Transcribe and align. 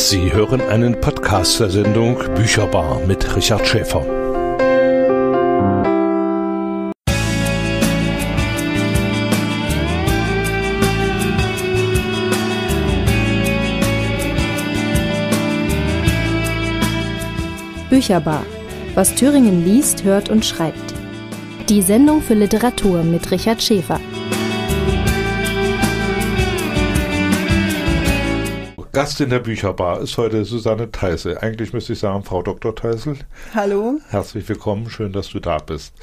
Sie 0.00 0.32
hören 0.32 0.60
einen 0.60 1.00
Podcast 1.00 1.58
der 1.58 1.70
Sendung 1.70 2.18
Bücherbar 2.36 3.00
mit 3.00 3.34
Richard 3.34 3.66
Schäfer. 3.66 4.00
Bücherbar. 17.90 18.46
Was 18.94 19.16
Thüringen 19.16 19.64
liest, 19.64 20.04
hört 20.04 20.30
und 20.30 20.46
schreibt. 20.46 20.94
Die 21.68 21.82
Sendung 21.82 22.22
für 22.22 22.34
Literatur 22.34 23.02
mit 23.02 23.28
Richard 23.32 23.60
Schäfer. 23.60 24.00
Gast 28.98 29.20
in 29.20 29.30
der 29.30 29.38
Bücherbar 29.38 30.00
ist 30.00 30.18
heute 30.18 30.44
Susanne 30.44 30.90
Teisel. 30.90 31.38
Eigentlich 31.38 31.72
müsste 31.72 31.92
ich 31.92 32.00
sagen, 32.00 32.24
Frau 32.24 32.42
Dr. 32.42 32.74
Teisel. 32.74 33.16
Hallo. 33.54 34.00
Herzlich 34.08 34.48
willkommen, 34.48 34.90
schön, 34.90 35.12
dass 35.12 35.28
du 35.28 35.38
da 35.38 35.58
bist. 35.58 35.94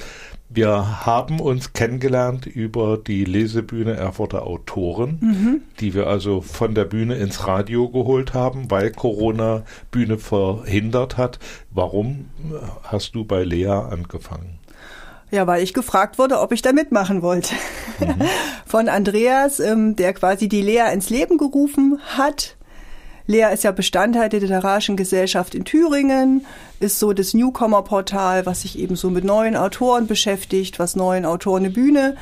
Wir 0.48 1.05
haben 1.05 1.42
uns 1.42 1.74
kennengelernt 1.74 2.46
über 2.46 2.98
die 2.98 3.26
Lesebühne 3.26 3.98
Erfurter 3.98 4.48
Autoren, 4.48 5.18
mhm. 5.20 5.62
die 5.82 5.94
wir 5.94 6.08
also 6.08 6.40
von 6.40 6.74
der 6.74 6.86
Bühne 6.86 7.16
ins 7.16 7.46
Radio 7.46 7.90
geholt 7.90 8.34
haben, 8.34 8.72
weil 8.72 8.92
Corona 8.92 9.64
Bühne 9.91 10.18
verhindert 10.18 11.18
hat. 11.18 11.40
Warum 11.72 12.30
hast 12.84 13.14
du 13.14 13.26
bei 13.26 13.44
Lea 13.44 13.68
angefangen? 13.68 14.60
Ja, 15.32 15.48
weil 15.48 15.64
ich 15.64 15.74
gefragt 15.74 16.18
wurde, 16.18 16.40
ob 16.40 16.54
ich 16.54 16.62
da 16.62 16.72
mitmachen 16.72 17.22
wollte. 17.22 17.55
Mhm. 18.00 18.22
Von 18.66 18.88
Andreas, 18.88 19.60
ähm, 19.60 19.98
der 19.98 20.14
quasi 20.14 20.48
die 20.48 20.62
Lea 20.62 20.94
ins 20.94 21.10
Leben 21.10 21.38
gerufen 21.38 22.00
hat. 22.16 22.55
Lea 23.28 23.48
ist 23.54 23.64
ja 23.64 23.72
Bestandteil 23.72 24.30
der 24.30 24.40
Literarischen 24.40 24.98
Gesellschaft 24.98 25.56
in 25.56 25.66
Thüringen, 25.66 26.46
ist 26.80 26.99
so 26.99 27.13
das 27.13 27.34
Newcomer-Portal, 27.34 28.46
was 28.46 28.62
sich 28.62 28.77
eben 28.77 28.96
so 28.96 29.10
mit 29.10 29.24
neuen 29.24 29.55
Autoren 29.55 30.05
beschäftigt, 30.05 30.77
was 30.77 30.96
neuen 30.96 31.26
Autoren 31.26 31.66
eine 31.66 31.74
Bühne 31.74 32.16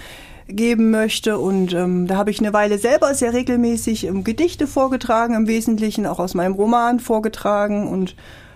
geben 0.47 0.91
möchte. 0.91 1.39
Und 1.39 1.73
ähm, 1.73 2.07
da 2.07 2.15
habe 2.15 2.31
ich 2.31 2.39
eine 2.39 2.53
Weile 2.53 2.77
selber 2.77 3.13
sehr 3.15 3.33
regelmäßig 3.33 4.05
ähm, 4.05 4.23
Gedichte 4.23 4.67
vorgetragen, 4.67 5.35
im 5.35 5.47
Wesentlichen 5.47 6.05
auch 6.05 6.19
aus 6.19 6.35
meinem 6.35 6.53
Roman 6.53 6.99
vorgetragen. 6.99 7.87
Und 7.87 8.15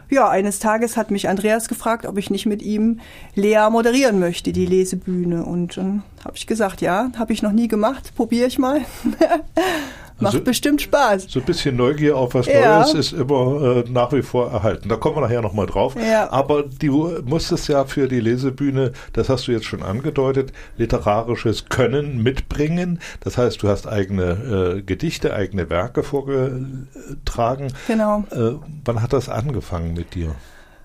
ja, 0.10 0.30
eines 0.30 0.60
Tages 0.60 0.96
hat 0.96 1.12
mich 1.12 1.28
Andreas 1.28 1.68
gefragt, 1.68 2.06
ob 2.06 2.18
ich 2.18 2.30
nicht 2.30 2.46
mit 2.46 2.62
ihm 2.62 3.02
Lea 3.36 3.68
moderieren 3.70 4.20
möchte, 4.20 4.54
die 4.54 4.66
Lesebühne. 4.66 5.44
Und 5.44 5.76
dann 5.76 6.04
habe 6.24 6.38
ich 6.38 6.48
gesagt, 6.48 6.80
ja, 6.82 7.12
habe 7.18 7.34
ich 7.34 7.42
noch 7.42 7.52
nie 7.52 7.68
gemacht, 7.68 8.14
probiere 8.16 8.48
ich 8.48 8.58
mal. 8.58 8.82
Macht 10.20 10.34
also, 10.34 10.44
bestimmt 10.44 10.82
Spaß. 10.82 11.28
So 11.30 11.40
ein 11.40 11.46
bisschen 11.46 11.76
Neugier 11.76 12.18
auf 12.18 12.34
was 12.34 12.48
ja. 12.48 12.80
Neues 12.80 12.94
ist 12.94 13.14
immer 13.14 13.84
äh, 13.86 13.90
nach 13.90 14.12
wie 14.12 14.24
vor 14.24 14.52
erhalten. 14.52 14.90
Da 14.90 14.96
kommen 14.96 15.18
wir 15.18 15.22
nachher 15.22 15.42
nochmal 15.42 15.68
drauf. 15.68 15.96
Ja. 15.96 16.32
Aber 16.32 16.64
du 16.64 17.22
musstest 17.24 17.68
ja 17.68 17.86
für 17.86 18.08
die 18.08 18.20
Lesebühne, 18.20 18.94
das 19.14 19.30
hast 19.30 19.48
du 19.48 19.52
jetzt 19.52 19.66
schon 19.66 19.84
angedeutet, 19.84 20.54
literarisches 20.78 21.66
Können 21.70 22.24
mitbringen. 22.24 23.00
Das 23.20 23.38
heißt, 23.38 23.62
du 23.62 23.68
hast 23.68 23.88
eigene 23.88 24.78
äh, 24.78 24.82
Gedichte, 24.82 25.34
eigene 25.36 25.70
Werke 25.70 26.02
vorgetragen. 26.02 27.74
Genau. 27.88 28.24
Äh, 28.32 28.56
wann 28.86 29.02
hat 29.02 29.14
das 29.14 29.30
angefangen 29.30 29.94
mit 29.94 30.16
dir, 30.16 30.34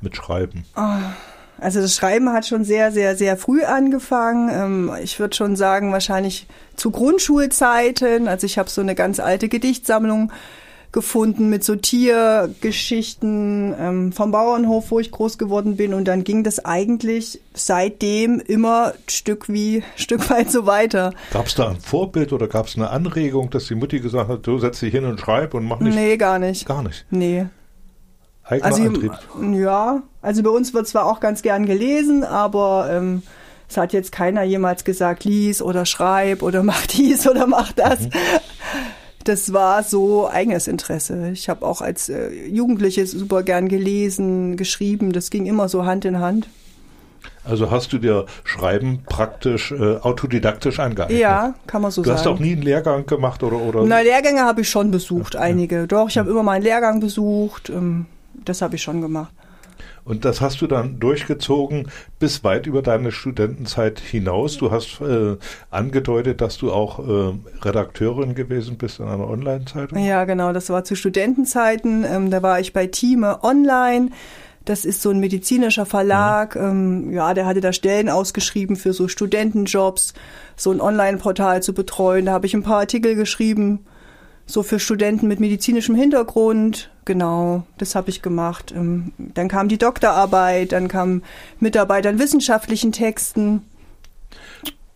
mit 0.02 0.14
Schreiben? 0.14 0.66
Oh. 0.76 0.98
Also 1.62 1.80
das 1.80 1.94
Schreiben 1.94 2.32
hat 2.32 2.44
schon 2.46 2.64
sehr, 2.64 2.90
sehr, 2.90 3.16
sehr 3.16 3.36
früh 3.36 3.62
angefangen. 3.62 4.50
Ähm, 4.52 4.90
ich 5.02 5.20
würde 5.20 5.36
schon 5.36 5.54
sagen, 5.54 5.92
wahrscheinlich 5.92 6.46
zu 6.76 6.90
Grundschulzeiten. 6.90 8.26
Also 8.26 8.46
ich 8.46 8.58
habe 8.58 8.68
so 8.68 8.80
eine 8.80 8.94
ganz 8.96 9.20
alte 9.20 9.48
Gedichtsammlung 9.48 10.32
gefunden 10.90 11.48
mit 11.48 11.64
so 11.64 11.76
Tiergeschichten 11.76 13.74
ähm, 13.78 14.12
vom 14.12 14.30
Bauernhof, 14.30 14.90
wo 14.90 15.00
ich 15.00 15.10
groß 15.10 15.38
geworden 15.38 15.76
bin. 15.76 15.94
Und 15.94 16.06
dann 16.06 16.24
ging 16.24 16.44
das 16.44 16.64
eigentlich 16.64 17.40
seitdem 17.54 18.40
immer 18.40 18.92
Stück 19.08 19.48
wie 19.48 19.82
Stück 19.96 20.28
weit 20.30 20.50
so 20.50 20.66
weiter. 20.66 21.14
Gab 21.32 21.46
es 21.46 21.54
da 21.54 21.68
ein 21.68 21.80
Vorbild 21.80 22.32
oder 22.32 22.48
gab 22.48 22.66
es 22.66 22.76
eine 22.76 22.90
Anregung, 22.90 23.50
dass 23.50 23.66
die 23.66 23.74
Mutti 23.74 24.00
gesagt 24.00 24.28
hat, 24.28 24.46
du 24.46 24.58
setz 24.58 24.80
dich 24.80 24.92
hin 24.92 25.04
und 25.04 25.18
schreib 25.18 25.54
und 25.54 25.64
mach 25.64 25.80
nicht? 25.80 25.94
Nee, 25.94 26.16
gar 26.16 26.38
nicht. 26.38 26.66
Gar 26.66 26.82
nicht? 26.82 27.06
Nee. 27.10 27.46
Also, 28.60 28.82
Antrieb? 28.82 29.12
Ja, 29.52 30.02
also 30.20 30.42
bei 30.42 30.50
uns 30.50 30.74
wird 30.74 30.86
zwar 30.88 31.06
auch 31.06 31.20
ganz 31.20 31.42
gern 31.42 31.66
gelesen, 31.66 32.24
aber 32.24 32.88
ähm, 32.90 33.22
es 33.68 33.76
hat 33.76 33.92
jetzt 33.92 34.12
keiner 34.12 34.42
jemals 34.42 34.84
gesagt, 34.84 35.24
lies 35.24 35.62
oder 35.62 35.86
schreib 35.86 36.42
oder 36.42 36.62
mach 36.64 36.86
dies 36.86 37.26
oder 37.26 37.46
mach 37.46 37.72
das. 37.72 38.00
Mhm. 38.00 38.10
Das 39.24 39.52
war 39.52 39.82
so 39.84 40.28
eigenes 40.28 40.66
Interesse. 40.66 41.30
Ich 41.30 41.48
habe 41.48 41.64
auch 41.64 41.80
als 41.80 42.08
äh, 42.08 42.30
Jugendliche 42.48 43.06
super 43.06 43.42
gern 43.42 43.68
gelesen, 43.68 44.56
geschrieben. 44.56 45.12
Das 45.12 45.30
ging 45.30 45.46
immer 45.46 45.68
so 45.68 45.84
Hand 45.84 46.04
in 46.04 46.18
Hand. 46.18 46.48
Also 47.44 47.70
hast 47.70 47.92
du 47.92 47.98
dir 47.98 48.26
Schreiben 48.44 49.02
praktisch 49.04 49.72
äh, 49.72 49.96
autodidaktisch 49.96 50.78
angeeignet? 50.78 51.18
Ja, 51.18 51.54
kann 51.66 51.82
man 51.82 51.90
so 51.90 52.02
du 52.02 52.08
sagen. 52.08 52.22
Du 52.22 52.30
hast 52.30 52.36
auch 52.36 52.38
nie 52.40 52.52
einen 52.52 52.62
Lehrgang 52.62 53.06
gemacht 53.06 53.42
oder? 53.42 53.56
oder? 53.56 53.84
Na, 53.84 54.00
Lehrgänge 54.00 54.42
habe 54.42 54.60
ich 54.60 54.70
schon 54.70 54.90
besucht, 54.90 55.34
einige. 55.36 55.86
Doch, 55.88 56.08
ich 56.08 56.18
habe 56.18 56.30
immer 56.30 56.42
mal 56.42 56.52
einen 56.52 56.64
Lehrgang 56.64 57.00
besucht. 57.00 57.70
Ähm, 57.70 58.06
das 58.44 58.62
habe 58.62 58.76
ich 58.76 58.82
schon 58.82 59.00
gemacht. 59.00 59.32
Und 60.04 60.24
das 60.24 60.40
hast 60.40 60.60
du 60.60 60.66
dann 60.66 60.98
durchgezogen 60.98 61.88
bis 62.18 62.42
weit 62.42 62.66
über 62.66 62.82
deine 62.82 63.12
Studentenzeit 63.12 64.00
hinaus. 64.00 64.58
Du 64.58 64.72
hast 64.72 65.00
äh, 65.00 65.36
angedeutet, 65.70 66.40
dass 66.40 66.58
du 66.58 66.72
auch 66.72 66.98
äh, 66.98 67.34
Redakteurin 67.62 68.34
gewesen 68.34 68.78
bist 68.78 68.98
in 68.98 69.06
einer 69.06 69.28
Online-Zeitung. 69.28 69.98
Ja, 69.98 70.24
genau. 70.24 70.52
Das 70.52 70.70
war 70.70 70.82
zu 70.82 70.96
Studentenzeiten. 70.96 72.04
Ähm, 72.04 72.30
da 72.30 72.42
war 72.42 72.58
ich 72.58 72.72
bei 72.72 72.88
Thieme 72.88 73.44
Online. 73.44 74.10
Das 74.64 74.84
ist 74.84 75.02
so 75.02 75.10
ein 75.10 75.20
medizinischer 75.20 75.86
Verlag. 75.86 76.56
Mhm. 76.56 76.62
Ähm, 76.62 77.12
ja, 77.12 77.32
der 77.32 77.46
hatte 77.46 77.60
da 77.60 77.72
Stellen 77.72 78.08
ausgeschrieben 78.08 78.74
für 78.74 78.92
so 78.92 79.06
Studentenjobs, 79.06 80.14
so 80.56 80.72
ein 80.72 80.80
Online-Portal 80.80 81.62
zu 81.62 81.74
betreuen. 81.74 82.26
Da 82.26 82.32
habe 82.32 82.46
ich 82.46 82.54
ein 82.54 82.64
paar 82.64 82.80
Artikel 82.80 83.14
geschrieben 83.14 83.84
so 84.46 84.62
für 84.62 84.78
Studenten 84.78 85.28
mit 85.28 85.40
medizinischem 85.40 85.94
Hintergrund. 85.94 86.90
Genau, 87.04 87.64
das 87.78 87.94
habe 87.94 88.10
ich 88.10 88.22
gemacht. 88.22 88.72
Ähm, 88.74 89.12
dann 89.18 89.48
kam 89.48 89.68
die 89.68 89.78
Doktorarbeit, 89.78 90.72
dann 90.72 90.88
kam 90.88 91.22
Mitarbeit 91.58 92.06
an 92.06 92.18
wissenschaftlichen 92.18 92.92
Texten. 92.92 93.62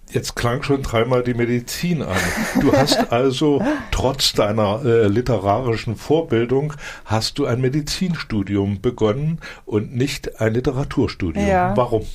Jetzt 0.09 0.37
klang 0.37 0.63
schon 0.63 0.83
dreimal 0.83 1.25
die 1.25 1.35
Medizin 1.35 2.01
an. 2.01 2.17
Du 2.61 2.73
hast 2.73 3.13
also 3.13 3.61
trotz 3.91 4.33
deiner 4.35 4.85
äh, 4.85 5.09
literarischen 5.09 5.97
Vorbildung 5.97 6.75
hast 7.05 7.39
du 7.39 7.47
ein 7.47 7.61
Medizinstudium 7.61 8.81
begonnen 8.81 9.41
und 9.65 9.97
nicht 9.97 10.41
ein 10.41 10.55
Literaturstudium. 10.55 11.47
Ja. 11.47 11.77
Warum? 11.77 12.07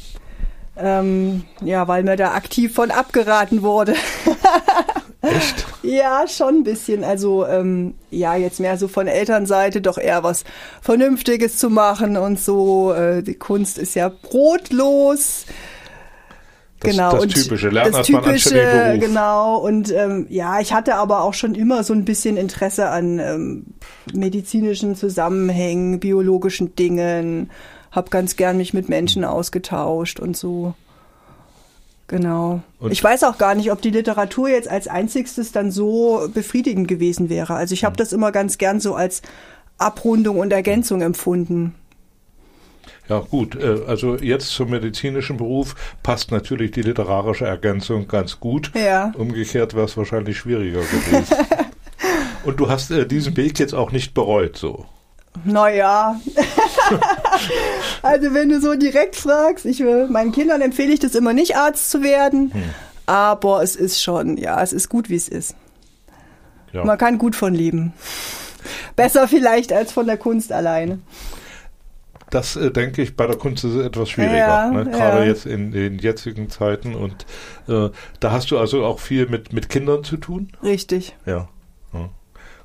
Ähm, 0.77 1.43
ja, 1.61 1.87
weil 1.89 2.03
mir 2.03 2.15
da 2.15 2.33
aktiv 2.33 2.73
von 2.73 2.91
abgeraten 2.91 3.61
wurde. 3.61 3.93
Echt? 5.21 5.67
Ja, 5.83 6.27
schon 6.27 6.55
ein 6.55 6.63
bisschen. 6.63 7.03
Also 7.03 7.45
ähm, 7.45 7.93
ja, 8.09 8.35
jetzt 8.35 8.59
mehr 8.59 8.77
so 8.77 8.87
von 8.87 9.07
Elternseite 9.07 9.81
doch 9.81 9.97
eher 9.97 10.23
was 10.23 10.43
Vernünftiges 10.81 11.57
zu 11.57 11.69
machen 11.69 12.17
und 12.17 12.39
so. 12.39 12.93
Äh, 12.93 13.21
die 13.21 13.35
Kunst 13.35 13.77
ist 13.77 13.95
ja 13.95 14.09
brotlos. 14.09 15.45
Das, 16.79 16.91
genau, 16.91 17.15
das 17.15 17.43
typische 17.43 17.69
Lernen 17.69 17.91
das 17.91 18.07
typische, 18.07 18.97
genau. 18.99 19.57
Und 19.57 19.93
ähm, 19.93 20.25
ja, 20.29 20.59
ich 20.59 20.73
hatte 20.73 20.95
aber 20.95 21.21
auch 21.21 21.35
schon 21.35 21.53
immer 21.53 21.83
so 21.83 21.93
ein 21.93 22.05
bisschen 22.05 22.37
Interesse 22.37 22.89
an 22.89 23.19
ähm, 23.19 23.65
medizinischen 24.13 24.95
Zusammenhängen, 24.95 25.99
biologischen 25.99 26.75
Dingen. 26.75 27.51
Hab 27.91 28.09
ganz 28.09 28.35
gern 28.35 28.57
mich 28.57 28.73
mit 28.73 28.89
Menschen 28.89 29.23
ausgetauscht 29.23 30.19
und 30.19 30.35
so. 30.35 30.73
Genau. 32.11 32.61
Und 32.79 32.91
ich 32.91 33.01
weiß 33.01 33.23
auch 33.23 33.37
gar 33.37 33.55
nicht, 33.55 33.71
ob 33.71 33.81
die 33.81 33.89
Literatur 33.89 34.49
jetzt 34.49 34.67
als 34.67 34.89
einzigstes 34.89 35.53
dann 35.53 35.71
so 35.71 36.29
befriedigend 36.33 36.89
gewesen 36.89 37.29
wäre. 37.29 37.53
Also 37.55 37.73
ich 37.73 37.85
habe 37.85 37.95
das 37.95 38.11
immer 38.11 38.33
ganz 38.33 38.57
gern 38.57 38.81
so 38.81 38.95
als 38.95 39.21
Abrundung 39.77 40.37
und 40.39 40.51
Ergänzung 40.51 41.01
empfunden. 41.01 41.73
Ja 43.07 43.19
gut, 43.19 43.55
äh, 43.55 43.79
also 43.87 44.17
jetzt 44.17 44.49
zum 44.49 44.71
medizinischen 44.71 45.37
Beruf 45.37 45.75
passt 46.03 46.31
natürlich 46.31 46.71
die 46.71 46.81
literarische 46.81 47.45
Ergänzung 47.45 48.09
ganz 48.09 48.41
gut. 48.41 48.73
Ja. 48.75 49.13
Umgekehrt 49.17 49.73
wäre 49.73 49.85
es 49.85 49.95
wahrscheinlich 49.95 50.37
schwieriger 50.37 50.81
gewesen. 50.81 51.33
und 52.43 52.59
du 52.59 52.69
hast 52.69 52.91
äh, 52.91 53.07
diesen 53.07 53.37
Weg 53.37 53.57
jetzt 53.57 53.73
auch 53.73 53.93
nicht 53.93 54.13
bereut, 54.13 54.57
so. 54.57 54.85
Naja. 55.45 56.19
also 58.01 58.33
wenn 58.33 58.49
du 58.49 58.59
so 58.61 58.75
direkt 58.75 59.15
fragst, 59.15 59.65
ich 59.65 59.79
will, 59.79 60.07
meinen 60.07 60.31
Kindern 60.31 60.61
empfehle 60.61 60.93
ich 60.93 60.99
das 60.99 61.15
immer 61.15 61.33
nicht, 61.33 61.55
Arzt 61.55 61.91
zu 61.91 62.01
werden. 62.01 62.53
Hm. 62.53 62.63
Aber 63.05 63.61
es 63.63 63.75
ist 63.75 64.01
schon, 64.01 64.37
ja, 64.37 64.61
es 64.61 64.73
ist 64.73 64.89
gut, 64.89 65.09
wie 65.09 65.15
es 65.15 65.27
ist. 65.27 65.55
Ja. 66.71 66.85
Man 66.85 66.97
kann 66.97 67.17
gut 67.17 67.35
von 67.35 67.53
leben. 67.53 67.93
Besser 68.95 69.27
vielleicht 69.27 69.73
als 69.73 69.91
von 69.91 70.05
der 70.05 70.17
Kunst 70.17 70.51
alleine. 70.51 70.99
Das 72.29 72.55
äh, 72.55 72.71
denke 72.71 73.01
ich, 73.01 73.17
bei 73.17 73.27
der 73.27 73.35
Kunst 73.35 73.65
ist 73.65 73.73
es 73.73 73.85
etwas 73.85 74.09
schwieriger, 74.09 74.37
ja, 74.37 74.71
ne? 74.71 74.85
gerade 74.85 75.19
ja. 75.19 75.25
jetzt 75.25 75.45
in 75.45 75.71
den 75.71 75.99
jetzigen 75.99 76.49
Zeiten. 76.49 76.95
Und 76.95 77.25
äh, 77.67 77.89
da 78.21 78.31
hast 78.31 78.51
du 78.51 78.57
also 78.57 78.85
auch 78.85 78.99
viel 78.99 79.27
mit, 79.27 79.51
mit 79.51 79.67
Kindern 79.67 80.03
zu 80.03 80.15
tun? 80.15 80.49
Richtig. 80.63 81.15
Ja. 81.25 81.49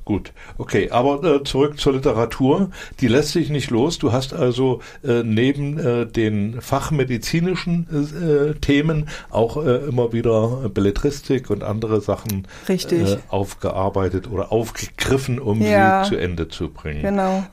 Gut, 0.06 0.32
okay, 0.56 0.90
aber 0.90 1.24
äh, 1.24 1.42
zurück 1.42 1.80
zur 1.80 1.94
Literatur. 1.94 2.70
Die 3.00 3.08
lässt 3.08 3.32
sich 3.32 3.50
nicht 3.50 3.70
los. 3.70 3.98
Du 3.98 4.12
hast 4.12 4.34
also 4.34 4.80
äh, 5.02 5.24
neben 5.24 5.80
äh, 5.80 6.06
den 6.06 6.60
fachmedizinischen 6.60 7.88
äh, 7.90 8.54
Themen 8.60 9.08
auch 9.30 9.56
äh, 9.56 9.78
immer 9.78 10.12
wieder 10.12 10.70
Belletristik 10.72 11.50
und 11.50 11.64
andere 11.64 12.00
Sachen 12.00 12.46
äh, 12.68 13.16
aufgearbeitet 13.26 14.30
oder 14.30 14.52
aufgegriffen, 14.52 15.40
um 15.40 15.60
ja. 15.60 16.04
sie 16.04 16.10
zu 16.10 16.16
Ende 16.20 16.46
zu 16.46 16.68
bringen. 16.68 17.02
Genau. 17.02 17.44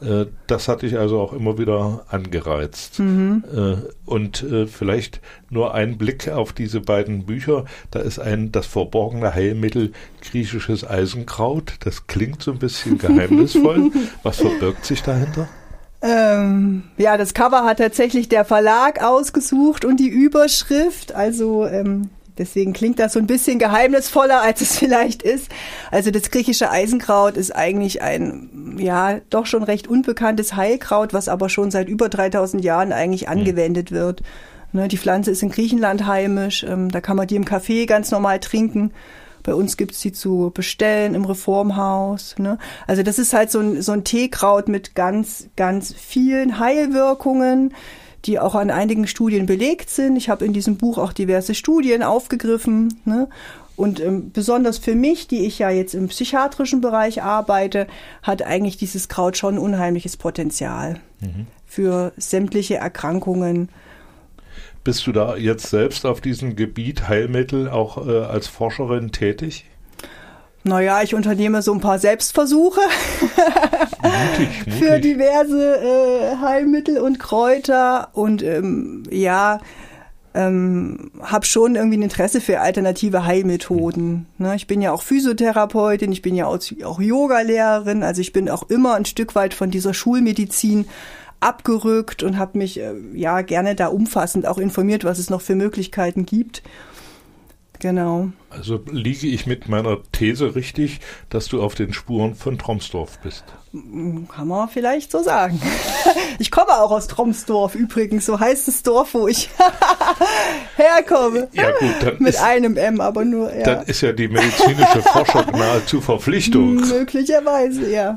Das 0.46 0.68
hat 0.68 0.84
dich 0.84 1.00
also 1.00 1.22
auch 1.22 1.34
immer 1.34 1.58
wieder 1.58 2.06
angereizt. 2.10 3.00
Mhm. 3.00 3.44
Und 4.06 4.46
vielleicht 4.68 5.22
nur 5.50 5.74
ein 5.74 5.98
Blick 5.98 6.30
auf 6.30 6.54
diese 6.54 6.82
beiden 6.82 7.26
Bücher. 7.26 7.66
Da 7.90 8.00
ist 8.00 8.20
ein 8.20 8.52
das 8.52 8.68
verborgene 8.68 9.34
Heilmittel 9.34 9.92
griechisches 10.22 10.88
Eisenkraut. 10.88 11.76
Das 11.80 12.08
klingt 12.08 12.43
so 12.44 12.51
ein 12.51 12.60
bisschen 12.60 12.98
geheimnisvoll. 12.98 13.92
Was 14.24 14.38
verbirgt 14.38 14.86
sich 14.86 15.01
dahinter? 15.01 15.48
Ähm, 16.01 16.84
ja, 16.98 17.16
das 17.18 17.34
Cover 17.34 17.63
hat 17.63 17.78
tatsächlich 17.78 18.28
der 18.28 18.44
Verlag 18.44 19.01
ausgesucht 19.01 19.86
und 19.86 20.01
die 20.01 20.10
Überschrift. 20.10 21.16
Also 21.16 21.66
ähm, 21.66 22.10
deswegen 22.38 22.74
klingt 22.74 23.00
das 23.00 23.13
so 23.13 23.19
ein 23.19 23.28
bisschen 23.28 23.57
geheimnisvoller, 23.57 24.42
als 24.42 24.60
es 24.60 24.75
vielleicht 24.80 25.24
ist. 25.24 25.50
Also 25.92 26.12
das 26.12 26.30
griechische 26.30 26.69
Eisenkraut 26.69 27.38
ist 27.38 27.56
eigentlich 27.56 28.01
ein, 28.01 28.75
ja, 28.80 29.22
doch 29.30 29.46
schon 29.46 29.63
recht 29.63 29.88
unbekanntes 29.88 30.57
Heilkraut, 30.57 31.13
was 31.13 31.30
aber 31.30 31.48
schon 31.48 31.72
seit 31.72 31.88
über 31.88 32.10
3000 32.10 32.63
Jahren 32.63 32.92
eigentlich 32.92 33.30
angewendet 33.30 33.92
wird. 33.92 34.24
Ne, 34.74 34.88
die 34.88 34.98
Pflanze 34.98 35.31
ist 35.31 35.44
in 35.44 35.51
Griechenland 35.51 36.07
heimisch, 36.07 36.63
ähm, 36.63 36.89
da 36.89 37.00
kann 37.00 37.16
man 37.16 37.28
die 37.28 37.36
im 37.36 37.46
Café 37.46 37.86
ganz 37.86 38.10
normal 38.12 38.39
trinken. 38.39 38.92
Bei 39.44 39.54
uns 39.54 39.78
gibt's 39.78 40.01
die 40.01 40.12
zu 40.12 40.51
bestellen 40.54 41.16
im 41.16 41.25
Reformhaus. 41.25 42.36
Ne? 42.38 42.57
Also 42.88 43.04
das 43.04 43.19
ist 43.19 43.34
halt 43.34 43.51
so 43.51 43.60
ein, 43.60 43.81
so 43.81 43.92
ein 43.92 44.04
Teekraut 44.04 44.68
mit 44.68 44.95
ganz, 44.95 45.50
ganz 45.56 45.94
vielen 45.94 46.60
Heilwirkungen, 46.60 47.74
die 48.25 48.40
auch 48.40 48.56
an 48.56 48.72
einigen 48.72 49.06
Studien 49.06 49.45
belegt 49.45 49.90
sind. 49.90 50.16
Ich 50.16 50.30
habe 50.30 50.45
in 50.45 50.54
diesem 50.54 50.78
Buch 50.78 50.98
auch 50.98 51.12
diverse 51.12 51.56
Studien 51.56 52.04
aufgegriffen. 52.04 53.01
Ne? 53.04 53.28
Und 53.75 54.00
ähm, 54.00 54.31
besonders 54.31 54.78
für 54.78 54.95
mich, 54.95 55.28
die 55.28 55.46
ich 55.46 55.60
ja 55.60 55.69
jetzt 55.69 55.94
im 55.94 56.07
psychiatrischen 56.07 56.80
Bereich 56.80 57.24
arbeite, 57.24 57.88
hat 58.22 58.44
eigentlich 58.44 58.78
dieses 58.78 59.10
Kraut 59.10 59.36
schon 59.36 59.56
ein 59.56 59.60
unheimliches 59.60 60.16
Potenzial 60.16 61.00
mhm. 61.19 61.48
für 61.66 62.13
sämtliche 62.18 62.75
Erkrankungen 62.75 63.69
bist 64.84 65.08
du 65.08 65.12
da 65.12 65.36
jetzt 65.36 65.70
selbst 65.70 66.06
auf 66.06 66.22
diesem 66.22 66.56
Gebiet 66.56 67.08
Heilmittel 67.08 67.70
auch 67.70 68.06
äh, 68.06 68.20
als 68.24 68.48
Forscherin 68.48 69.12
tätig? 69.12 69.66
Naja, 70.66 71.02
ich 71.04 71.14
unternehme 71.14 71.62
so 71.62 71.74
ein 71.74 71.82
paar 71.82 72.00
Selbstversuche 72.00 72.80
mutig, 74.02 74.50
mutig. 74.66 74.74
für 74.74 75.00
diverse 75.00 75.76
äh, 75.76 76.38
Heilmittel 76.38 77.00
und 77.00 77.20
Kräuter 77.20 78.10
und 78.14 78.42
ähm, 78.44 79.04
ja, 79.10 79.60
ähm, 80.34 81.12
habe 81.22 81.46
schon 81.46 81.76
irgendwie 81.76 81.98
ein 81.98 82.04
Interesse 82.04 82.42
für 82.42 82.62
alternative 82.62 83.26
Heilmethoden. 83.26 84.26
Ne? 84.38 84.56
Ich 84.56 84.66
bin 84.66 84.82
ja 84.82 84.92
auch 84.92 85.02
Physiotherapeutin, 85.02 86.12
ich 86.12 86.22
bin 86.22 86.36
ja 86.36 86.48
auch, 86.48 86.60
auch 86.84 87.00
Yoga-Lehrerin, 87.00 88.02
also 88.04 88.22
ich 88.22 88.34
bin 88.34 88.50
auch 88.50 88.64
immer 88.70 88.96
ein 88.96 89.06
Stück 89.06 89.36
weit 89.36 89.54
von 89.54 89.70
dieser 89.70 89.94
Schulmedizin 89.94 90.86
abgerückt 91.44 92.24
und 92.24 92.38
habe 92.38 92.57
mich 92.57 92.80
äh, 92.80 92.94
ja 93.13 93.42
gerne 93.42 93.75
da 93.75 93.88
umfassend 93.88 94.48
auch 94.48 94.57
informiert, 94.57 95.04
was 95.04 95.19
es 95.19 95.30
noch 95.30 95.42
für 95.42 95.56
Möglichkeiten 95.56 96.25
gibt. 96.25 96.63
Genau. 97.84 98.30
Also 98.50 98.80
liege 98.90 99.28
ich 99.28 99.45
mit 99.45 99.68
meiner 99.68 99.98
These 100.13 100.56
richtig, 100.56 101.01
dass 101.30 101.48
du 101.48 101.62
auf 101.62 101.75
den 101.75 101.92
Spuren 101.92 102.34
von 102.34 102.57
Tromsdorf 102.57 103.19
bist? 103.19 103.44
Kann 103.74 104.48
man 104.48 104.69
vielleicht 104.69 105.12
so 105.12 105.22
sagen. 105.22 105.62
Ich 106.40 106.50
komme 106.50 106.72
auch 106.81 106.90
aus 106.90 107.07
Tromsdorf 107.07 107.75
übrigens, 107.75 108.25
so 108.25 108.39
heißt 108.39 108.68
das 108.68 108.81
Dorf, 108.81 109.13
wo 109.13 109.28
ich 109.28 109.50
herkomme. 110.75 111.48
Ja 111.54 111.69
gut, 111.80 111.94
dann 112.01 112.16
mit 112.18 112.34
ist, 112.34 112.42
einem 112.42 112.75
M, 112.75 113.00
aber 113.00 113.24
nur. 113.24 113.54
Ja. 113.54 113.63
Dann 113.63 113.86
ist 113.86 114.01
ja 114.01 114.12
die 114.12 114.28
medizinische 114.28 115.04
Forschung 115.04 115.46
nahezu 115.51 116.01
Verpflichtung. 116.01 116.75
Möglicherweise, 116.75 117.89
ja. 117.89 118.16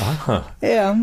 Aha. 0.00 0.46
Ja. 0.62 0.96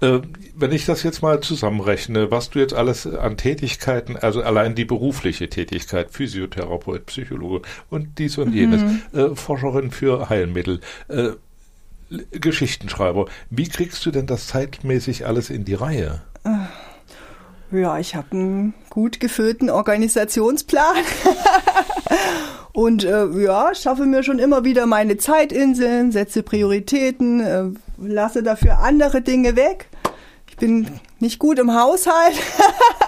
Äh, 0.00 0.20
wenn 0.54 0.72
ich 0.72 0.84
das 0.84 1.02
jetzt 1.02 1.22
mal 1.22 1.40
zusammenrechne, 1.40 2.30
was 2.30 2.50
du 2.50 2.58
jetzt 2.58 2.74
alles 2.74 3.06
an 3.06 3.36
Tätigkeiten, 3.36 4.16
also 4.16 4.42
allein 4.42 4.74
die 4.74 4.84
berufliche 4.84 5.48
Tätigkeit, 5.48 6.10
Physiotherapeut, 6.10 7.06
Psychologe 7.06 7.62
und 7.88 8.18
dies 8.18 8.36
und 8.38 8.54
jenes, 8.54 8.82
mhm. 8.82 9.00
äh, 9.18 9.34
Forscherin 9.34 9.90
für 9.90 10.28
Heilmittel, 10.28 10.80
äh, 11.08 11.30
Geschichtenschreiber, 12.30 13.26
wie 13.50 13.68
kriegst 13.68 14.04
du 14.06 14.10
denn 14.10 14.26
das 14.26 14.46
zeitmäßig 14.46 15.26
alles 15.26 15.50
in 15.50 15.64
die 15.64 15.74
Reihe? 15.74 16.22
Ja, 17.72 17.98
ich 17.98 18.14
habe 18.14 18.28
einen 18.32 18.74
gut 18.90 19.18
gefüllten 19.18 19.70
Organisationsplan. 19.70 20.96
Und 22.72 23.04
äh, 23.04 23.26
ja, 23.42 23.74
schaffe 23.74 24.06
mir 24.06 24.22
schon 24.22 24.38
immer 24.38 24.64
wieder 24.64 24.86
meine 24.86 25.16
Zeitinseln, 25.16 26.12
setze 26.12 26.42
Prioritäten, 26.42 27.40
äh, 27.40 27.64
lasse 27.98 28.42
dafür 28.42 28.80
andere 28.80 29.22
Dinge 29.22 29.56
weg. 29.56 29.88
Ich 30.48 30.56
bin 30.56 30.86
nicht 31.18 31.38
gut 31.38 31.58
im 31.58 31.74
Haushalt. 31.74 32.34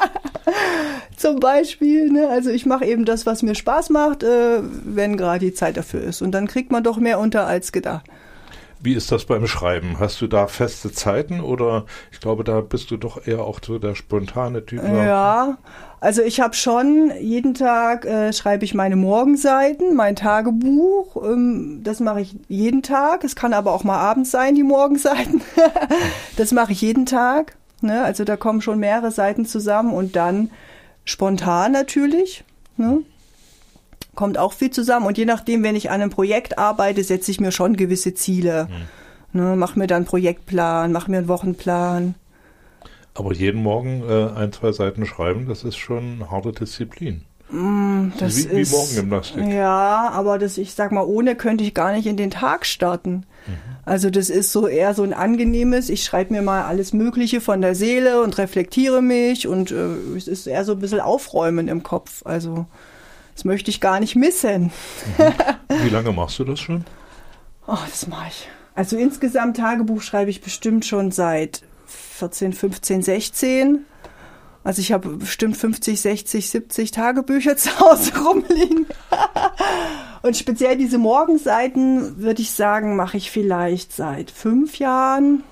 Zum 1.17 1.39
Beispiel. 1.39 2.11
Ne? 2.11 2.29
Also 2.29 2.51
ich 2.51 2.67
mache 2.67 2.87
eben 2.87 3.05
das, 3.05 3.27
was 3.27 3.43
mir 3.43 3.55
Spaß 3.55 3.91
macht, 3.91 4.23
äh, 4.23 4.61
wenn 4.63 5.17
gerade 5.17 5.41
die 5.41 5.55
Zeit 5.55 5.77
dafür 5.77 6.03
ist. 6.03 6.23
Und 6.23 6.33
dann 6.33 6.47
kriegt 6.47 6.73
man 6.73 6.83
doch 6.83 6.97
mehr 6.97 7.19
unter 7.21 7.47
als 7.47 7.71
gedacht. 7.71 8.07
Wie 8.81 8.95
ist 8.95 9.11
das 9.11 9.25
beim 9.25 9.47
Schreiben? 9.47 9.99
Hast 9.99 10.21
du 10.21 10.27
da 10.29 10.47
feste 10.47 10.93
Zeiten 10.93 11.41
oder 11.41 11.85
ich 12.13 12.21
glaube, 12.21 12.45
da 12.45 12.61
bist 12.61 12.91
du 12.91 12.97
doch 12.97 13.27
eher 13.27 13.43
auch 13.43 13.59
so 13.65 13.79
der 13.79 13.95
spontane 13.95 14.65
Typ? 14.65 14.83
Ja, 14.85 15.59
also 16.01 16.23
ich 16.23 16.41
habe 16.41 16.55
schon 16.55 17.13
jeden 17.21 17.55
Tag 17.55 18.05
äh, 18.05 18.33
schreibe 18.33 18.65
ich 18.65 18.75
meine 18.75 18.95
Morgenseiten, 18.95 19.97
mein 19.97 20.15
Tagebuch. 20.15 21.17
Ähm, 21.25 21.81
das 21.83 21.99
mache 21.99 22.21
ich 22.21 22.37
jeden 22.49 22.83
Tag. 22.83 23.25
Es 23.25 23.35
kann 23.35 23.53
aber 23.53 23.73
auch 23.73 23.83
mal 23.83 23.99
abends 23.99 24.31
sein, 24.31 24.55
die 24.55 24.63
Morgenseiten. 24.63 25.41
das 26.37 26.53
mache 26.53 26.73
ich 26.73 26.81
jeden 26.81 27.05
Tag. 27.05 27.57
Ne? 27.81 28.03
Also 28.05 28.25
da 28.25 28.37
kommen 28.37 28.61
schon 28.61 28.79
mehrere 28.79 29.11
Seiten 29.11 29.45
zusammen 29.45 29.93
und 29.93 30.15
dann 30.15 30.51
spontan 31.05 31.73
natürlich. 31.73 32.45
Ne? 32.77 33.03
Kommt 34.19 34.37
auch 34.37 34.53
viel 34.53 34.73
zusammen. 34.73 35.07
Und 35.07 35.17
je 35.17 35.27
nachdem, 35.27 35.63
wenn 35.63 35.77
ich 35.77 35.91
an 35.91 36.01
einem 36.01 36.11
Projekt 36.11 36.59
arbeite, 36.59 37.05
setze 37.05 37.31
ich 37.31 37.39
mir 37.39 37.53
schon 37.53 37.77
gewisse 37.77 38.15
Ziele. 38.15 38.67
Mhm. 39.33 39.41
Ne, 39.41 39.55
mach 39.55 39.77
mir 39.77 39.87
dann 39.87 39.99
einen 39.99 40.07
Projektplan, 40.07 40.91
mach 40.91 41.07
mir 41.07 41.19
einen 41.19 41.29
Wochenplan. 41.29 42.17
Aber 43.15 43.33
jeden 43.33 43.63
Morgen 43.63 44.03
äh, 44.09 44.31
ein, 44.37 44.53
zwei 44.53 44.73
Seiten 44.73 45.07
schreiben, 45.07 45.47
das 45.47 45.63
ist 45.63 45.77
schon 45.77 46.15
eine 46.15 46.33
harte 46.33 46.51
Disziplin. 46.51 47.23
Mm, 47.53 48.09
das 48.19 48.37
wie, 48.37 48.59
ist, 48.59 48.73
wie 48.73 48.77
Morgengymnastik. 48.77 49.47
Ja, 49.53 50.11
aber 50.11 50.41
das, 50.41 50.59
ich 50.59 50.75
sag 50.75 50.91
mal, 50.91 51.05
ohne 51.05 51.37
könnte 51.37 51.63
ich 51.63 51.73
gar 51.73 51.93
nicht 51.93 52.07
in 52.09 52.17
den 52.17 52.33
Tag 52.33 52.67
starten. 52.67 53.25
Mhm. 53.47 53.53
Also 53.85 54.11
das 54.11 54.31
ist 54.31 54.51
so 54.51 54.67
eher 54.67 54.95
so 54.95 55.05
ein 55.05 55.13
angenehmes, 55.13 55.91
ich 55.91 56.03
schreibe 56.03 56.35
mir 56.35 56.43
mal 56.43 56.65
alles 56.65 56.93
Mögliche 56.93 57.41
von 57.41 57.61
der 57.61 57.77
Seele 57.77 58.21
und 58.21 58.37
reflektiere 58.37 59.01
mich 59.01 59.47
und 59.47 59.71
äh, 59.71 59.95
es 60.17 60.27
ist 60.27 60.49
eher 60.49 60.65
so 60.65 60.73
ein 60.73 60.81
bisschen 60.81 61.01
Aufräumen 61.01 61.69
im 61.69 61.85
Kopf. 61.85 62.23
Also 62.25 62.67
das 63.39 63.45
möchte 63.45 63.71
ich 63.71 63.81
gar 63.81 64.01
nicht 64.01 64.17
missen. 64.17 64.73
Mhm. 65.17 65.85
Wie 65.85 65.91
lange 65.91 66.11
machst 66.11 66.41
du 66.41 66.45
das 66.45 66.59
schon? 66.59 66.85
Oh, 67.69 67.79
das 67.89 68.09
mache 68.09 68.27
ich. 68.31 68.49
Also 68.75 68.97
insgesamt 68.97 69.59
Tagebuch 69.59 70.03
schreibe 70.03 70.29
ich 70.31 70.41
bestimmt 70.41 70.85
schon 70.85 71.13
seit 71.13 71.63
14, 71.87 72.53
15, 72.53 73.03
16. 73.03 73.85
Also 74.65 74.81
ich 74.81 74.91
habe 74.91 75.11
bestimmt 75.11 75.57
50, 75.57 76.01
60, 76.01 76.51
70 76.51 76.91
Tagebücher 76.91 77.57
zu 77.57 77.79
Hause 77.79 78.11
rumliegen. 78.19 78.87
Und 80.23 80.37
speziell 80.37 80.77
diese 80.77 80.99
Morgenseiten, 80.99 82.19
würde 82.19 82.43
ich 82.43 82.51
sagen, 82.51 82.97
mache 82.97 83.19
ich 83.19 83.31
vielleicht 83.31 83.93
seit 83.93 84.33
fünf 84.33 84.81
Jahren. 84.81 85.45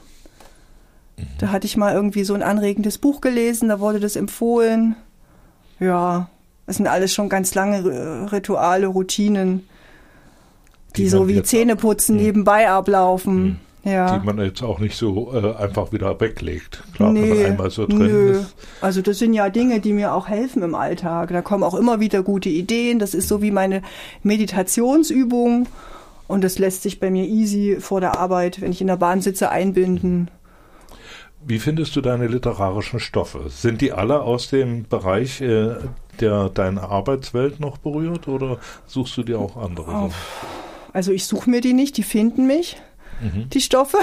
Mhm. 1.16 1.26
Da 1.38 1.52
hatte 1.52 1.66
ich 1.66 1.76
mal 1.76 1.95
irgendwie 1.95 2.25
so 2.25 2.35
ein 2.35 2.43
anregendes 2.43 2.99
Buch 2.99 3.21
gelesen, 3.21 3.69
da 3.69 3.78
wurde 3.78 4.00
das 4.00 4.16
empfohlen. 4.16 4.97
Ja, 5.78 6.31
das 6.66 6.76
sind 6.76 6.87
alles 6.87 7.12
schon 7.12 7.28
ganz 7.28 7.54
lange 7.54 8.30
Rituale, 8.32 8.87
Routinen, 8.88 9.66
die, 10.96 11.04
die 11.04 11.08
so 11.08 11.28
wie 11.28 11.42
Zähneputzen 11.42 12.16
hm. 12.16 12.25
nebenbei 12.25 12.68
ablaufen. 12.68 13.35
Hm. 13.35 13.56
Ja. 13.87 14.18
Die 14.18 14.26
man 14.26 14.38
jetzt 14.40 14.64
auch 14.64 14.80
nicht 14.80 14.96
so 14.96 15.32
äh, 15.32 15.54
einfach 15.54 15.92
wieder 15.92 16.18
weglegt. 16.20 16.82
Klar, 16.94 17.12
nee, 17.12 17.23
wenn 17.23 17.37
man 17.37 17.46
einmal 17.46 17.70
so 17.70 17.87
drin 17.87 17.99
nö. 17.99 18.30
ist. 18.32 18.56
Also 18.80 19.00
das 19.00 19.20
sind 19.20 19.32
ja 19.32 19.49
Dinge, 19.49 19.78
die 19.78 19.92
mir 19.92 20.12
auch 20.12 20.26
helfen 20.26 20.62
im 20.64 20.75
Alltag. 20.75 21.28
Da 21.28 21.40
kommen 21.40 21.62
auch 21.62 21.75
immer 21.75 22.00
wieder 22.00 22.25
gute 22.25 22.49
Ideen. 22.49 22.99
Das 22.99 23.14
ist 23.14 23.28
so 23.28 23.42
wie 23.42 23.52
meine 23.52 23.82
Meditationsübung. 24.25 25.68
Und 26.26 26.42
das 26.42 26.58
lässt 26.58 26.82
sich 26.82 26.99
bei 26.99 27.12
mir 27.12 27.26
easy 27.26 27.76
vor 27.78 28.00
der 28.00 28.18
Arbeit, 28.18 28.61
wenn 28.61 28.73
ich 28.73 28.80
in 28.80 28.88
der 28.88 28.96
Bahn 28.96 29.20
sitze, 29.20 29.50
einbinden. 29.50 30.32
Wie 31.49 31.61
findest 31.61 31.94
du 31.94 32.00
deine 32.00 32.26
literarischen 32.26 32.99
Stoffe? 32.99 33.44
Sind 33.50 33.80
die 33.80 33.92
alle 33.92 34.23
aus 34.23 34.50
dem 34.50 34.88
Bereich, 34.88 35.40
äh, 35.40 35.76
der 36.20 36.49
deine 36.49 36.82
Arbeitswelt 36.82 37.61
noch 37.61 37.78
berührt 37.78 38.28
oder 38.28 38.58
suchst 38.87 39.16
du 39.16 39.23
dir 39.23 39.38
auch 39.38 39.56
andere? 39.56 39.90
Oh. 39.90 40.11
Also 40.92 41.12
ich 41.12 41.26
suche 41.26 41.50
mir 41.50 41.61
die 41.61 41.75
nicht, 41.75 41.96
die 41.96 42.02
finden 42.02 42.46
mich. 42.46 42.80
mhm. 43.20 43.49
die 43.50 43.61
Stoffe. 43.61 43.99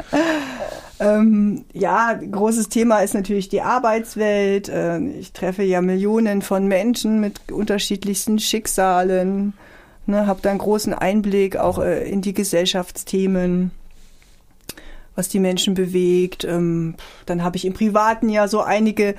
ähm, 1.00 1.64
ja, 1.72 2.14
großes 2.14 2.68
Thema 2.68 3.00
ist 3.00 3.14
natürlich 3.14 3.48
die 3.48 3.62
Arbeitswelt. 3.62 4.68
Äh, 4.68 5.00
ich 5.00 5.32
treffe 5.32 5.62
ja 5.62 5.80
Millionen 5.80 6.42
von 6.42 6.66
Menschen 6.66 7.20
mit 7.20 7.50
unterschiedlichsten 7.50 8.38
Schicksalen. 8.38 9.54
Ne, 10.06 10.26
habe 10.26 10.40
da 10.42 10.50
einen 10.50 10.58
großen 10.58 10.92
Einblick 10.92 11.56
auch 11.56 11.78
äh, 11.78 12.08
in 12.08 12.20
die 12.20 12.34
Gesellschaftsthemen 12.34 13.70
was 15.16 15.28
die 15.28 15.38
Menschen 15.38 15.74
bewegt. 15.74 16.44
Ähm, 16.44 16.94
dann 17.26 17.42
habe 17.42 17.56
ich 17.56 17.64
im 17.64 17.72
Privaten 17.72 18.28
ja 18.28 18.48
so 18.48 18.60
einige 18.60 19.14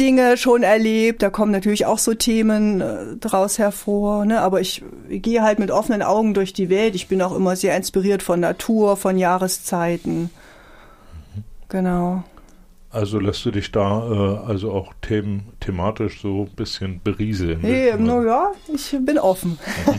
Dinge 0.00 0.36
schon 0.36 0.62
erlebt. 0.62 1.22
Da 1.22 1.30
kommen 1.30 1.52
natürlich 1.52 1.86
auch 1.86 1.98
so 1.98 2.14
Themen 2.14 2.80
äh, 2.80 3.16
draus 3.20 3.58
hervor. 3.58 4.24
Ne? 4.24 4.40
Aber 4.40 4.60
ich, 4.60 4.82
ich 5.08 5.22
gehe 5.22 5.42
halt 5.42 5.58
mit 5.58 5.70
offenen 5.70 6.02
Augen 6.02 6.34
durch 6.34 6.52
die 6.52 6.68
Welt. 6.68 6.94
Ich 6.94 7.08
bin 7.08 7.22
auch 7.22 7.34
immer 7.34 7.56
sehr 7.56 7.76
inspiriert 7.76 8.22
von 8.22 8.40
Natur, 8.40 8.96
von 8.96 9.18
Jahreszeiten. 9.18 10.30
Genau. 11.68 12.24
Also 12.90 13.18
lässt 13.18 13.44
du 13.44 13.50
dich 13.50 13.72
da 13.72 14.40
äh, 14.44 14.48
also 14.48 14.70
auch 14.70 14.94
them 15.00 15.42
thematisch 15.58 16.22
so 16.22 16.42
ein 16.42 16.54
bisschen 16.54 17.00
berieseln? 17.02 17.58
Nee, 17.60 17.92
naja, 17.98 18.52
ich 18.72 18.96
bin 19.00 19.18
offen. 19.18 19.58
Mhm. 19.86 19.94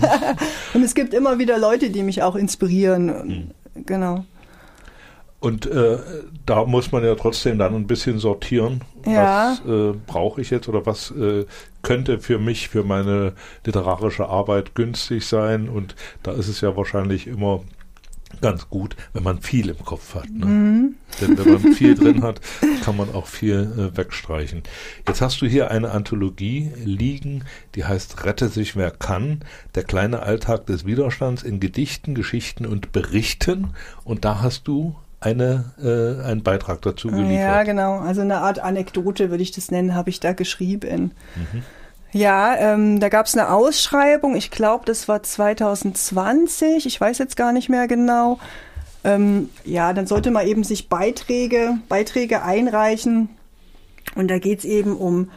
Und 0.76 0.84
es 0.84 0.96
gibt 0.96 1.14
immer 1.14 1.38
wieder 1.38 1.58
Leute, 1.58 1.90
die 1.90 2.04
mich 2.04 2.24
auch 2.24 2.36
inspirieren. 2.36 3.52
Mhm. 3.76 3.84
Genau. 3.86 4.24
Und 5.40 5.66
äh, 5.68 5.98
da 6.46 6.66
muss 6.66 6.92
man 6.92 7.04
ja 7.04 7.14
trotzdem 7.16 7.60
dann 7.60 7.76
ein 7.76 7.88
bisschen 7.88 8.20
sortieren, 8.20 8.82
ja. 9.06 9.58
was 9.64 9.72
äh, 9.72 9.94
brauche 10.08 10.42
ich 10.42 10.50
jetzt 10.50 10.68
oder 10.68 10.86
was 10.86 11.12
äh, 11.12 11.46
könnte 11.84 12.20
für 12.20 12.40
mich, 12.40 12.70
für 12.70 12.84
meine 12.84 13.34
literarische 13.66 14.28
Arbeit 14.28 14.74
günstig 14.74 15.26
sein. 15.26 15.70
Und 15.70 15.96
da 16.24 16.32
ist 16.32 16.48
es 16.48 16.62
ja 16.62 16.76
wahrscheinlich 16.76 17.28
immer 17.28 17.62
ganz 18.42 18.70
gut, 18.70 18.96
wenn 19.14 19.24
man 19.24 19.42
viel 19.42 19.70
im 19.70 19.84
Kopf 19.84 20.16
hat. 20.16 20.30
Ne? 20.30 20.46
Mhm. 20.46 20.96
Denn 21.22 21.38
wenn 21.38 21.54
man 21.54 21.74
viel 21.74 21.96
drin 21.96 22.24
hat, 22.24 22.42
kann 22.84 22.98
man 22.98 23.14
auch 23.14 23.28
viel 23.28 23.92
äh, 23.94 23.98
wegstreichen. 23.98 24.64
Jetzt 25.08 25.22
hast 25.22 25.42
du 25.42 25.46
hier 25.46 25.72
eine 25.72 25.92
Anthologie 25.92 26.72
liegen, 26.84 27.44
die 27.76 27.86
heißt 27.86 28.26
Rette 28.26 28.50
sich 28.50 28.76
wer 28.76 28.92
kann, 28.92 29.42
der 29.76 29.84
kleine 29.84 30.22
Alltag 30.24 30.66
des 30.66 30.86
Widerstands 30.86 31.44
in 31.44 31.60
Gedichten, 31.60 32.16
Geschichten 32.16 32.66
und 32.66 32.92
Berichten. 32.92 33.74
Und 34.04 34.26
da 34.26 34.42
hast 34.42 34.68
du 34.68 34.96
eine, 35.26 35.66
äh, 35.82 36.24
einen 36.24 36.44
Beitrag 36.44 36.82
dazu 36.84 37.10
geliefert. 37.10 37.36
Ja, 37.36 37.64
genau. 37.64 38.00
Also 38.00 38.22
eine 38.22 38.38
Art 38.38 38.60
Anekdote 38.60 39.32
würde 39.32 39.44
ich 39.44 39.52
das 39.52 39.72
nennen, 39.72 39.96
habe 39.96 40.10
ich 40.10 40.20
da 40.20 40.34
geschrieben. 40.34 41.12
Mhm. 41.36 41.64
Ja, 42.12 42.56
ähm, 42.56 43.00
da 43.00 43.10
gab 43.10 43.26
es 43.26 43.36
eine 43.36 43.50
Ausschreibung, 43.50 44.36
ich 44.36 44.52
glaube, 44.52 44.86
das 44.86 45.10
war 45.10 45.22
2020, 45.22 46.86
ich 46.86 47.02
weiß 47.02 47.18
jetzt 47.18 47.36
gar 47.36 47.52
nicht 47.52 47.68
mehr 47.68 47.88
genau. 47.88 48.40
Ähm, 49.04 49.50
ja, 49.66 49.92
dann 49.92 50.08
sollte 50.08 50.32
man 50.32 50.48
eben 50.48 50.64
sich 50.64 50.88
Beiträge, 50.88 51.78
Beiträge 51.90 52.44
einreichen. 52.44 53.30
Und 54.16 54.30
da 54.30 54.40
geht 54.40 54.60
es 54.60 54.66
eben 54.66 54.96
um, 54.96 55.30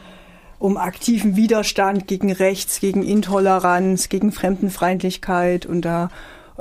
um 0.57 0.77
aktiven 0.77 1.35
Widerstand 1.35 2.07
gegen 2.07 2.31
Rechts, 2.31 2.79
gegen 2.79 3.03
Intoleranz, 3.03 4.07
gegen 4.07 4.31
Fremdenfeindlichkeit. 4.31 5.65
Und 5.65 5.81
da 5.81 6.09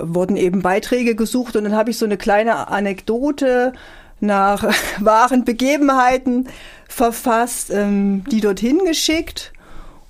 wurden 0.01 0.37
eben 0.37 0.63
Beiträge 0.63 1.15
gesucht 1.15 1.57
und 1.57 1.65
dann 1.65 1.75
habe 1.75 1.91
ich 1.91 1.99
so 1.99 2.05
eine 2.05 2.17
kleine 2.17 2.69
Anekdote 2.69 3.73
nach 4.21 4.65
wahren 5.01 5.45
Begebenheiten 5.45 6.49
verfasst, 6.89 7.71
ähm, 7.71 8.25
die 8.31 8.41
dorthin 8.41 8.85
geschickt. 8.85 9.53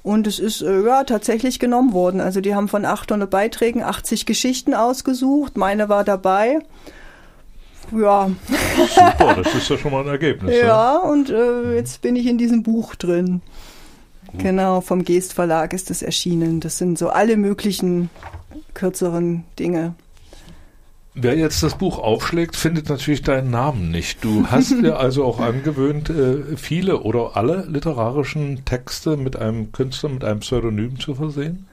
Und 0.03 0.27
es 0.27 0.39
ist 0.39 0.63
äh, 0.63 0.87
ja 0.87 1.05
tatsächlich 1.05 1.59
genommen 1.59 1.93
worden. 1.93 2.21
Also 2.21 2.41
die 2.41 2.55
haben 2.55 2.69
von 2.69 2.85
800 2.85 3.29
Beiträgen 3.29 3.83
80 3.83 4.25
Geschichten 4.25 4.73
ausgesucht. 4.73 5.57
Meine 5.57 5.89
war 5.89 6.05
dabei. 6.05 6.61
Ja. 7.93 8.31
Super, 8.77 9.43
das 9.43 9.55
ist 9.55 9.69
ja 9.69 9.79
schon 9.79 9.93
mal 9.93 10.03
ein 10.03 10.09
Ergebnis. 10.09 10.55
Ja, 10.57 10.67
ja. 10.67 10.97
und 10.99 11.31
äh, 11.31 11.75
jetzt 11.75 12.03
bin 12.03 12.17
ich 12.17 12.27
in 12.27 12.39
diesem 12.39 12.63
Buch 12.63 12.95
drin. 12.95 13.43
Genau, 14.37 14.81
vom 14.81 15.05
Geest 15.05 15.33
Verlag 15.33 15.73
ist 15.73 15.91
es 15.91 16.03
erschienen. 16.03 16.61
Das 16.61 16.79
sind 16.79 16.99
so 16.99 17.09
alle 17.09 17.37
möglichen 17.37 18.11
kürzeren 18.75 19.45
Dinge. 19.59 19.95
Wer 21.15 21.37
jetzt 21.37 21.65
das 21.65 21.77
Buch 21.77 21.99
aufschlägt, 21.99 22.55
findet 22.55 22.89
natürlich 22.89 23.23
deinen 23.23 23.51
Namen 23.51 23.91
nicht. 23.91 24.23
Du 24.23 24.47
hast 24.47 24.71
dir 24.83 24.99
also 24.99 25.25
auch 25.25 25.41
angewöhnt, 25.41 26.11
äh, 26.11 26.57
viele 26.57 27.01
oder 27.01 27.37
alle 27.37 27.67
literarischen 27.69 28.65
Texte 28.65 29.17
mit 29.17 29.37
einem 29.37 29.73
Künstler, 29.73 30.11
mit 30.11 30.23
einem 30.23 30.41
Pseudonym 30.41 31.01
zu 31.01 31.15
versehen? 31.15 31.67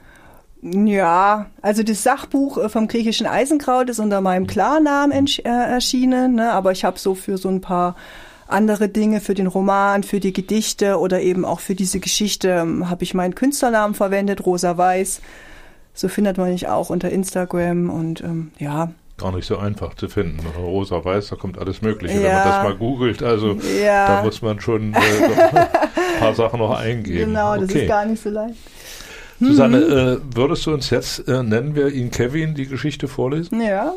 Ja, 0.62 1.46
also 1.62 1.84
das 1.84 2.02
Sachbuch 2.02 2.58
äh, 2.58 2.68
vom 2.68 2.88
griechischen 2.88 3.26
Eisenkraut 3.26 3.88
ist 3.88 4.00
unter 4.00 4.20
meinem 4.20 4.48
Klarnamen 4.48 5.12
äh, 5.12 5.42
erschienen, 5.44 6.34
ne? 6.34 6.50
aber 6.52 6.72
ich 6.72 6.84
habe 6.84 6.98
so 6.98 7.14
für 7.14 7.38
so 7.38 7.48
ein 7.48 7.60
paar 7.60 7.94
andere 8.48 8.88
Dinge, 8.88 9.20
für 9.20 9.34
den 9.34 9.46
Roman, 9.46 10.02
für 10.02 10.20
die 10.20 10.32
Gedichte 10.32 10.98
oder 10.98 11.20
eben 11.20 11.44
auch 11.44 11.60
für 11.60 11.74
diese 11.74 12.00
Geschichte 12.00 12.48
ähm, 12.48 12.88
habe 12.88 13.02
ich 13.02 13.14
meinen 13.14 13.34
Künstlernamen 13.34 13.94
verwendet, 13.94 14.46
Rosa 14.46 14.76
Weiß. 14.76 15.20
So 15.94 16.08
findet 16.08 16.38
man 16.38 16.50
mich 16.50 16.68
auch 16.68 16.90
unter 16.90 17.10
Instagram 17.10 17.90
und 17.90 18.20
ähm, 18.20 18.52
ja. 18.58 18.92
Gar 19.18 19.32
nicht 19.34 19.46
so 19.46 19.56
einfach 19.56 19.94
zu 19.94 20.08
finden. 20.08 20.44
Rosa 20.58 21.04
Weiß, 21.04 21.28
da 21.28 21.36
kommt 21.36 21.58
alles 21.58 21.80
Mögliche, 21.80 22.20
ja. 22.20 22.22
wenn 22.22 22.32
man 22.34 22.44
das 22.44 22.62
mal 22.64 22.74
googelt. 22.76 23.22
Also 23.22 23.56
ja. 23.82 24.08
da 24.08 24.22
muss 24.22 24.42
man 24.42 24.60
schon 24.60 24.92
äh, 24.92 24.96
ein 24.96 25.68
paar 26.20 26.34
Sachen 26.34 26.58
noch 26.58 26.78
eingeben. 26.78 27.30
Genau, 27.30 27.56
das 27.56 27.70
okay. 27.70 27.82
ist 27.82 27.88
gar 27.88 28.04
nicht 28.04 28.22
so 28.22 28.28
leicht. 28.28 28.56
Susanne, 29.40 29.78
mhm. 29.78 29.92
äh, 29.92 30.36
würdest 30.36 30.66
du 30.66 30.72
uns 30.72 30.90
jetzt, 30.90 31.26
äh, 31.28 31.42
nennen 31.42 31.74
wir 31.74 31.88
ihn 31.88 32.10
Kevin, 32.10 32.54
die 32.54 32.66
Geschichte 32.66 33.08
vorlesen? 33.08 33.60
Ja. 33.60 33.94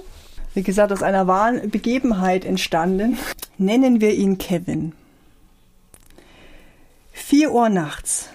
Wie 0.54 0.64
gesagt, 0.64 0.92
aus 0.92 1.04
einer 1.04 1.28
wahren 1.28 1.70
Begebenheit 1.70 2.44
entstanden. 2.46 3.18
Nennen 3.58 4.02
wir 4.02 4.14
ihn 4.14 4.38
Kevin. 4.38 4.94
Vier 7.12 7.52
Uhr 7.52 7.70
nachts. 7.70 8.30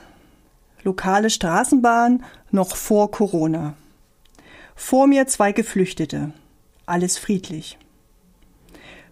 Lokale 0.84 1.30
Straßenbahn 1.30 2.22
noch 2.50 2.76
vor 2.76 3.10
Corona. 3.10 3.74
Vor 4.76 5.06
mir 5.06 5.26
zwei 5.26 5.52
Geflüchtete. 5.52 6.32
Alles 6.86 7.18
friedlich. 7.18 7.78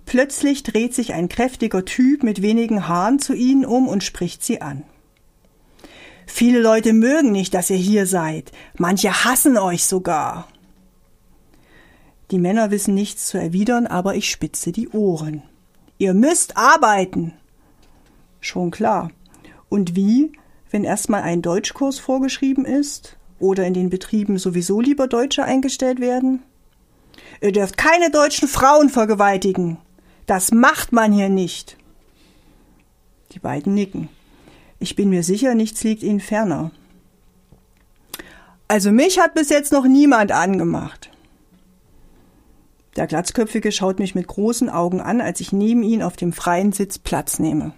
Plötzlich 0.05 0.63
dreht 0.63 0.95
sich 0.95 1.15
ein 1.15 1.29
kräftiger 1.29 1.85
Typ 1.85 2.23
mit 2.23 2.43
wenigen 2.43 2.89
Haaren 2.89 3.19
zu 3.19 3.35
ihnen 3.35 3.65
um 3.65 3.89
und 3.89 4.05
spricht 4.05 4.45
sie 4.45 4.61
an. 4.61 4.85
Viele 6.27 6.61
Leute 6.61 6.93
mögen 6.93 7.33
nicht, 7.33 7.55
dass 7.55 7.71
ihr 7.71 7.77
hier 7.77 8.07
seid. 8.07 8.53
Manche 8.77 9.25
hassen 9.25 9.57
euch 9.57 9.85
sogar. 9.85 10.49
Die 12.33 12.39
Männer 12.39 12.73
wissen 12.73 12.95
nichts 12.95 13.29
zu 13.29 13.39
erwidern, 13.39 13.87
aber 13.87 14.17
ich 14.17 14.29
spitze 14.29 14.73
die 14.73 14.89
Ohren. 14.89 15.43
Ihr 15.99 16.15
müsst 16.15 16.57
arbeiten. 16.57 17.35
Schon 18.41 18.73
klar. 18.73 19.13
Und 19.69 19.95
wie, 19.95 20.33
wenn 20.73 20.83
erstmal 20.83 21.23
ein 21.23 21.43
Deutschkurs 21.43 22.01
vorgeschrieben 22.01 22.65
ist? 22.65 23.17
oder 23.43 23.67
in 23.67 23.75
den 23.75 23.91
Betrieben 23.91 24.39
sowieso 24.39 24.81
lieber 24.81 25.09
Deutsche 25.09 25.45
eingestellt 25.45 26.01
werden? 26.01 26.43
Ihr 27.41 27.53
dürft 27.53 27.77
keine 27.77 28.11
deutschen 28.11 28.49
Frauen 28.49 28.89
vergewaltigen. 28.89 29.79
Das 30.27 30.53
macht 30.53 30.93
man 30.93 31.13
hier 31.13 31.29
nicht. 31.29 31.77
Die 33.33 33.41
beiden 33.41 33.75
nicken. 33.75 34.09
Ich 34.79 34.95
bin 34.95 35.11
mir 35.11 35.25
sicher, 35.25 35.55
nichts 35.55 35.83
liegt 35.83 36.03
ihnen 36.03 36.21
ferner. 36.21 36.71
Also 38.69 38.93
mich 38.93 39.19
hat 39.19 39.35
bis 39.35 39.51
jetzt 39.51 39.73
noch 39.73 39.85
niemand 39.85 40.33
angemacht. 40.33 41.11
Der 42.97 43.07
Glatzköpfige 43.07 43.73
schaut 43.73 43.99
mich 43.99 44.15
mit 44.15 44.27
großen 44.27 44.69
Augen 44.69 45.01
an, 45.01 45.21
als 45.21 45.41
ich 45.41 45.53
neben 45.53 45.83
ihn 45.83 46.03
auf 46.03 46.17
dem 46.17 46.33
freien 46.33 46.73
Sitz 46.73 46.99
Platz 46.99 47.39
nehme. 47.39 47.73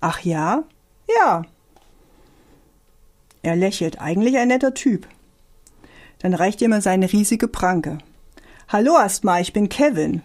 Ach 0.00 0.20
ja? 0.20 0.64
Ja, 1.08 1.44
er 3.42 3.56
lächelt, 3.56 4.00
eigentlich 4.00 4.36
ein 4.38 4.48
netter 4.48 4.72
Typ. 4.72 5.08
Dann 6.20 6.34
reicht 6.34 6.62
er 6.62 6.68
mir 6.68 6.80
seine 6.80 7.12
riesige 7.12 7.48
Pranke. 7.48 7.98
Hallo 8.68 8.96
erstmal, 8.96 9.42
ich 9.42 9.52
bin 9.52 9.68
Kevin. 9.68 10.22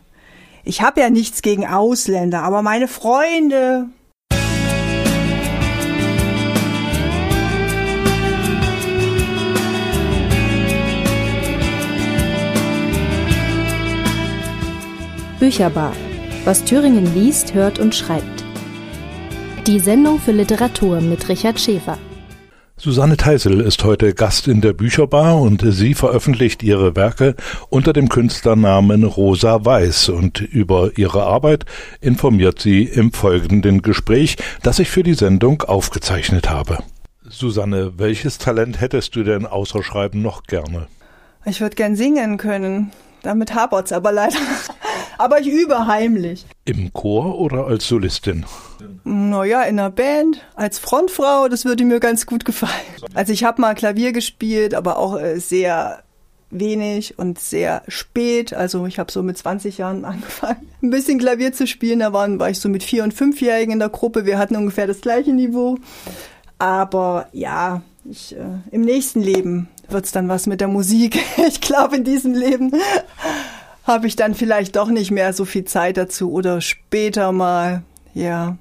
Ich 0.63 0.83
hab 0.83 0.97
ja 0.97 1.09
nichts 1.09 1.41
gegen 1.41 1.65
Ausländer, 1.65 2.43
aber 2.43 2.61
meine 2.61 2.87
Freunde. 2.87 3.87
Bücherbar. 15.39 15.93
Was 16.45 16.63
Thüringen 16.63 17.13
liest, 17.13 17.53
hört 17.53 17.77
und 17.77 17.93
schreibt. 17.93 18.43
Die 19.67 19.79
Sendung 19.79 20.19
für 20.19 20.31
Literatur 20.31 20.99
mit 20.99 21.29
Richard 21.29 21.59
Schäfer. 21.59 21.99
Susanne 22.75 23.17
Teisel 23.17 23.61
ist 23.61 23.83
heute 23.83 24.15
Gast 24.15 24.47
in 24.47 24.61
der 24.61 24.73
Bücherbar 24.73 25.39
und 25.39 25.63
sie 25.63 25.93
veröffentlicht 25.93 26.63
ihre 26.63 26.95
Werke 26.95 27.35
unter 27.69 27.93
dem 27.93 28.09
Künstlernamen 28.09 29.03
Rosa 29.03 29.63
Weiß 29.63 30.09
und 30.09 30.41
über 30.41 30.97
ihre 30.97 31.23
Arbeit 31.23 31.65
informiert 32.01 32.59
sie 32.59 32.83
im 32.83 33.13
folgenden 33.13 33.83
Gespräch, 33.83 34.37
das 34.63 34.79
ich 34.79 34.89
für 34.89 35.03
die 35.03 35.13
Sendung 35.13 35.61
aufgezeichnet 35.61 36.49
habe. 36.49 36.79
Susanne, 37.29 37.93
welches 37.97 38.39
Talent 38.39 38.81
hättest 38.81 39.15
du 39.15 39.23
denn 39.23 39.45
außer 39.45 39.83
Schreiben 39.83 40.23
noch 40.23 40.43
gerne? 40.43 40.87
Ich 41.45 41.61
würde 41.61 41.75
gern 41.75 41.95
singen 41.95 42.37
können. 42.37 42.91
Damit 43.21 43.53
hapert's 43.53 43.91
aber 43.91 44.11
leider. 44.11 44.37
Aber 45.17 45.39
ich 45.39 45.47
übe 45.47 45.87
heimlich. 45.87 46.45
Im 46.65 46.93
Chor 46.93 47.39
oder 47.39 47.67
als 47.67 47.87
Solistin? 47.87 48.45
Naja, 49.03 49.63
in 49.63 49.79
einer 49.79 49.89
Band, 49.89 50.45
als 50.55 50.79
Frontfrau, 50.79 51.47
das 51.47 51.65
würde 51.65 51.85
mir 51.85 51.99
ganz 51.99 52.25
gut 52.25 52.45
gefallen. 52.45 52.71
Also 53.13 53.33
ich 53.33 53.43
habe 53.43 53.61
mal 53.61 53.75
Klavier 53.75 54.11
gespielt, 54.11 54.73
aber 54.73 54.97
auch 54.97 55.19
äh, 55.19 55.39
sehr 55.39 56.03
wenig 56.49 57.17
und 57.17 57.39
sehr 57.39 57.83
spät. 57.87 58.53
Also 58.53 58.85
ich 58.85 58.99
habe 58.99 59.11
so 59.11 59.23
mit 59.23 59.37
20 59.37 59.77
Jahren 59.77 60.05
angefangen, 60.05 60.67
ein 60.81 60.89
bisschen 60.89 61.19
Klavier 61.19 61.53
zu 61.53 61.67
spielen. 61.67 61.99
Da 61.99 62.13
waren, 62.13 62.39
war 62.39 62.49
ich 62.49 62.59
so 62.59 62.69
mit 62.69 62.83
vier- 62.83 63.03
und 63.03 63.13
fünfjährigen 63.13 63.73
in 63.73 63.79
der 63.79 63.89
Gruppe. 63.89 64.25
Wir 64.25 64.37
hatten 64.37 64.55
ungefähr 64.55 64.87
das 64.87 65.01
gleiche 65.01 65.33
Niveau. 65.33 65.77
Aber 66.59 67.27
ja, 67.33 67.81
ich, 68.09 68.35
äh, 68.35 68.45
im 68.71 68.81
nächsten 68.81 69.21
Leben 69.21 69.67
wird's 69.89 70.11
dann 70.11 70.27
was 70.27 70.47
mit 70.47 70.61
der 70.61 70.67
Musik. 70.67 71.19
Ich 71.47 71.61
glaube, 71.61 71.97
in 71.97 72.03
diesem 72.03 72.33
Leben 72.33 72.71
habe 73.87 74.05
ich 74.05 74.15
dann 74.17 74.35
vielleicht 74.35 74.75
doch 74.75 74.89
nicht 74.89 75.11
mehr 75.11 75.31
so 75.33 75.45
viel 75.45 75.63
Zeit 75.63 75.97
dazu 75.97 76.31
oder 76.31 76.59
später 76.61 77.31
mal, 77.31 77.83
ja. 78.13 78.57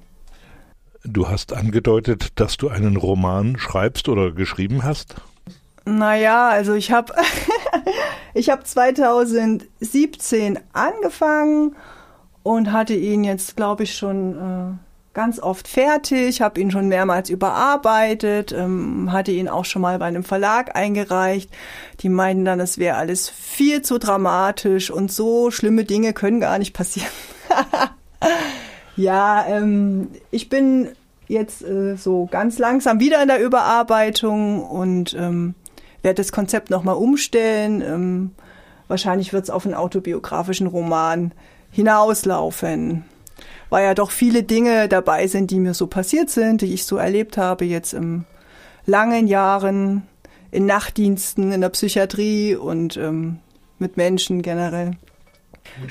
Du 1.03 1.27
hast 1.27 1.53
angedeutet, 1.53 2.39
dass 2.39 2.57
du 2.57 2.69
einen 2.69 2.97
Roman 2.97 3.57
schreibst 3.57 4.09
oder 4.09 4.31
geschrieben 4.31 4.83
hast? 4.83 5.15
Naja, 5.85 6.49
also 6.49 6.73
ich 6.73 6.91
habe 6.91 7.13
ich 8.33 8.49
hab 8.49 8.65
2017 8.65 10.59
angefangen 10.73 11.75
und 12.43 12.71
hatte 12.71 12.93
ihn 12.93 13.23
jetzt, 13.23 13.55
glaube 13.55 13.83
ich, 13.83 13.95
schon 13.95 14.37
äh, 14.37 14.86
ganz 15.17 15.39
oft 15.39 15.67
fertig, 15.67 16.41
habe 16.41 16.61
ihn 16.61 16.69
schon 16.69 16.89
mehrmals 16.89 17.31
überarbeitet, 17.31 18.51
ähm, 18.51 19.11
hatte 19.11 19.31
ihn 19.31 19.49
auch 19.49 19.65
schon 19.65 19.81
mal 19.81 19.97
bei 19.97 20.05
einem 20.05 20.23
Verlag 20.23 20.75
eingereicht. 20.75 21.49
Die 22.01 22.09
meinten 22.09 22.45
dann, 22.45 22.59
es 22.59 22.77
wäre 22.77 22.97
alles 22.97 23.27
viel 23.27 23.81
zu 23.81 23.97
dramatisch 23.97 24.91
und 24.91 25.11
so 25.11 25.49
schlimme 25.49 25.85
Dinge 25.85 26.13
können 26.13 26.39
gar 26.39 26.59
nicht 26.59 26.73
passieren. 26.73 27.09
ja, 28.95 29.43
ähm, 29.47 30.09
ich 30.29 30.49
bin 30.49 30.89
jetzt 31.27 31.63
äh, 31.63 31.95
so 31.95 32.27
ganz 32.27 32.59
langsam 32.59 32.99
wieder 32.99 33.19
in 33.19 33.27
der 33.27 33.43
Überarbeitung 33.43 34.63
und 34.63 35.15
ähm, 35.15 35.55
werde 36.03 36.21
das 36.21 36.31
Konzept 36.31 36.69
nochmal 36.69 36.95
umstellen. 36.95 37.81
Ähm, 37.81 38.35
wahrscheinlich 38.87 39.33
wird 39.33 39.45
es 39.45 39.49
auf 39.49 39.65
einen 39.65 39.73
autobiografischen 39.73 40.67
Roman 40.67 41.31
hinauslaufen 41.71 43.03
weil 43.69 43.85
ja 43.85 43.93
doch 43.93 44.11
viele 44.11 44.43
Dinge 44.43 44.87
dabei 44.87 45.27
sind, 45.27 45.51
die 45.51 45.59
mir 45.59 45.73
so 45.73 45.87
passiert 45.87 46.29
sind, 46.29 46.61
die 46.61 46.73
ich 46.73 46.85
so 46.85 46.97
erlebt 46.97 47.37
habe 47.37 47.65
jetzt 47.65 47.93
in 47.93 48.25
langen 48.85 49.27
Jahren 49.27 50.03
in 50.51 50.65
Nachtdiensten 50.65 51.51
in 51.51 51.61
der 51.61 51.69
Psychiatrie 51.69 52.55
und 52.55 52.97
ähm, 52.97 53.39
mit 53.79 53.97
Menschen 53.97 54.41
generell. 54.41 54.91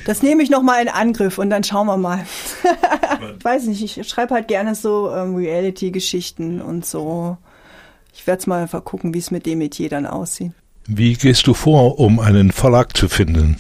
Das 0.07 0.23
nehme 0.23 0.43
ich 0.43 0.51
nochmal 0.51 0.83
in 0.83 0.89
Angriff 0.89 1.39
und 1.39 1.51
dann 1.51 1.63
schauen 1.63 1.87
wir 1.87 1.97
mal. 1.97 2.25
ich 3.39 3.45
weiß 3.45 3.67
nicht, 3.67 3.99
ich 3.99 4.09
schreibe 4.09 4.35
halt 4.35 4.49
gerne 4.49 4.75
so 4.75 5.11
ähm, 5.11 5.37
Reality-Geschichten 5.37 6.61
und 6.61 6.87
so. 6.87 7.37
Ich 8.15 8.27
werde 8.27 8.41
es 8.41 8.47
mal 8.47 8.63
einfach 8.63 8.85
gucken, 8.85 9.13
wie 9.13 9.19
es 9.19 9.31
mit 9.31 9.45
dem 9.47 9.59
Metier 9.59 9.91
dann 9.91 10.07
aussieht. 10.07 10.53
Wie 10.87 11.15
gehst 11.15 11.47
du 11.47 11.55
vor, 11.55 11.99
um 11.99 12.19
einen 12.19 12.51
Verlag 12.51 12.97
zu 12.97 13.09
finden? 13.09 13.59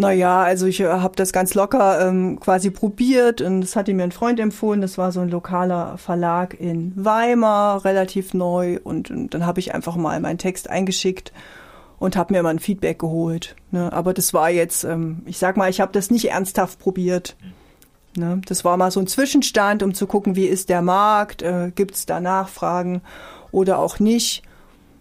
Naja, 0.00 0.42
also 0.42 0.66
ich 0.66 0.78
äh, 0.78 0.86
habe 0.86 1.16
das 1.16 1.32
ganz 1.32 1.54
locker 1.54 2.06
ähm, 2.06 2.38
quasi 2.38 2.70
probiert 2.70 3.40
und 3.40 3.62
das 3.62 3.74
hatte 3.74 3.92
mir 3.92 4.04
ein 4.04 4.12
Freund 4.12 4.38
empfohlen. 4.38 4.80
Das 4.80 4.96
war 4.96 5.10
so 5.10 5.18
ein 5.18 5.28
lokaler 5.28 5.98
Verlag 5.98 6.58
in 6.58 6.92
Weimar, 6.94 7.84
relativ 7.84 8.32
neu. 8.32 8.78
Und, 8.84 9.10
und 9.10 9.34
dann 9.34 9.44
habe 9.44 9.58
ich 9.58 9.74
einfach 9.74 9.96
mal 9.96 10.20
meinen 10.20 10.38
Text 10.38 10.70
eingeschickt 10.70 11.32
und 11.98 12.16
habe 12.16 12.32
mir 12.32 12.44
mal 12.44 12.50
ein 12.50 12.60
Feedback 12.60 13.00
geholt. 13.00 13.56
Ne? 13.72 13.92
Aber 13.92 14.14
das 14.14 14.32
war 14.32 14.50
jetzt, 14.50 14.84
ähm, 14.84 15.22
ich 15.26 15.38
sag 15.38 15.56
mal, 15.56 15.68
ich 15.68 15.80
habe 15.80 15.90
das 15.90 16.12
nicht 16.12 16.30
ernsthaft 16.30 16.78
probiert. 16.78 17.34
Ne? 18.16 18.40
Das 18.46 18.64
war 18.64 18.76
mal 18.76 18.92
so 18.92 19.00
ein 19.00 19.08
Zwischenstand, 19.08 19.82
um 19.82 19.94
zu 19.94 20.06
gucken, 20.06 20.36
wie 20.36 20.46
ist 20.46 20.68
der 20.68 20.80
Markt, 20.80 21.42
äh, 21.42 21.72
gibt 21.74 21.96
es 21.96 22.06
da 22.06 22.20
Nachfragen 22.20 23.02
oder 23.50 23.80
auch 23.80 23.98
nicht. 23.98 24.44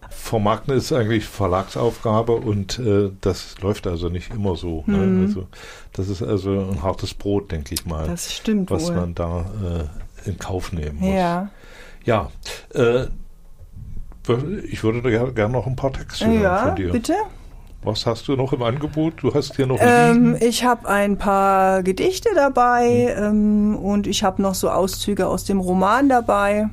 Vermarkten 0.09 0.73
ist 0.75 0.91
eigentlich 0.91 1.25
Verlagsaufgabe 1.25 2.33
und 2.33 2.79
äh, 2.79 3.11
das 3.21 3.55
läuft 3.61 3.87
also 3.87 4.09
nicht 4.09 4.33
immer 4.33 4.55
so. 4.55 4.83
Ne? 4.85 4.97
Mhm. 4.97 5.25
Also, 5.25 5.47
das 5.93 6.09
ist 6.09 6.21
also 6.21 6.51
ein 6.51 6.83
hartes 6.83 7.13
Brot, 7.13 7.51
denke 7.51 7.73
ich 7.73 7.85
mal. 7.85 8.07
Das 8.07 8.33
stimmt. 8.33 8.69
Was 8.69 8.87
wohl. 8.87 8.95
man 8.95 9.15
da 9.15 9.45
äh, 10.25 10.29
in 10.29 10.37
Kauf 10.37 10.71
nehmen 10.71 10.99
muss. 10.99 11.13
Ja. 11.13 11.49
Ja. 12.03 12.31
Äh, 12.73 13.07
ich 14.69 14.83
würde 14.83 15.01
da 15.01 15.29
gerne 15.31 15.53
noch 15.53 15.67
ein 15.67 15.75
paar 15.75 15.93
Texte 15.93 16.27
hören 16.27 16.41
ja, 16.41 16.57
von 16.67 16.75
dir. 16.75 16.91
bitte. 16.91 17.13
Was 17.83 18.05
hast 18.05 18.27
du 18.27 18.35
noch 18.35 18.51
im 18.51 18.63
Angebot? 18.63 19.13
Du 19.21 19.33
hast 19.33 19.55
hier 19.55 19.67
noch 19.67 19.77
ähm, 19.79 20.35
Ich 20.41 20.65
habe 20.65 20.89
ein 20.89 21.17
paar 21.17 21.83
Gedichte 21.83 22.29
dabei 22.35 23.13
hm. 23.15 23.23
ähm, 23.23 23.75
und 23.77 24.07
ich 24.07 24.23
habe 24.23 24.41
noch 24.41 24.55
so 24.55 24.69
Auszüge 24.69 25.27
aus 25.27 25.45
dem 25.45 25.59
Roman 25.59 26.09
dabei 26.09 26.69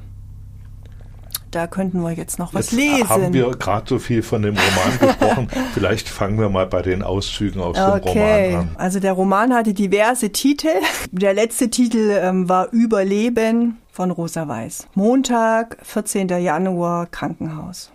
da 1.55 1.67
könnten 1.67 2.01
wir 2.03 2.13
jetzt 2.13 2.39
noch 2.39 2.55
was 2.55 2.71
jetzt 2.71 2.81
lesen. 2.81 3.09
Haben 3.09 3.33
wir 3.33 3.51
gerade 3.51 3.89
so 3.89 3.99
viel 3.99 4.23
von 4.23 4.43
dem 4.43 4.57
Roman 4.57 4.99
gesprochen? 5.19 5.49
Vielleicht 5.73 6.09
fangen 6.09 6.39
wir 6.39 6.49
mal 6.49 6.67
bei 6.67 6.83
den 6.83 7.03
Auszügen 7.03 7.61
aus 7.61 7.77
okay. 7.79 8.01
dem 8.01 8.09
Roman 8.09 8.55
an. 8.55 8.77
Also 8.77 9.01
der 9.01 9.13
Roman 9.13 9.55
hatte 9.55 9.75
diverse 9.75 10.31
Titel. 10.31 10.69
Der 11.11 11.35
letzte 11.35 11.71
Titel 11.71 12.11
ähm, 12.21 12.49
war 12.49 12.73
Überleben 12.73 13.79
von 13.91 14.11
Rosa 14.11 14.49
Weiß. 14.49 14.89
Montag, 14.95 15.79
14. 15.83 16.29
Januar, 16.29 17.07
Krankenhaus. 17.07 17.91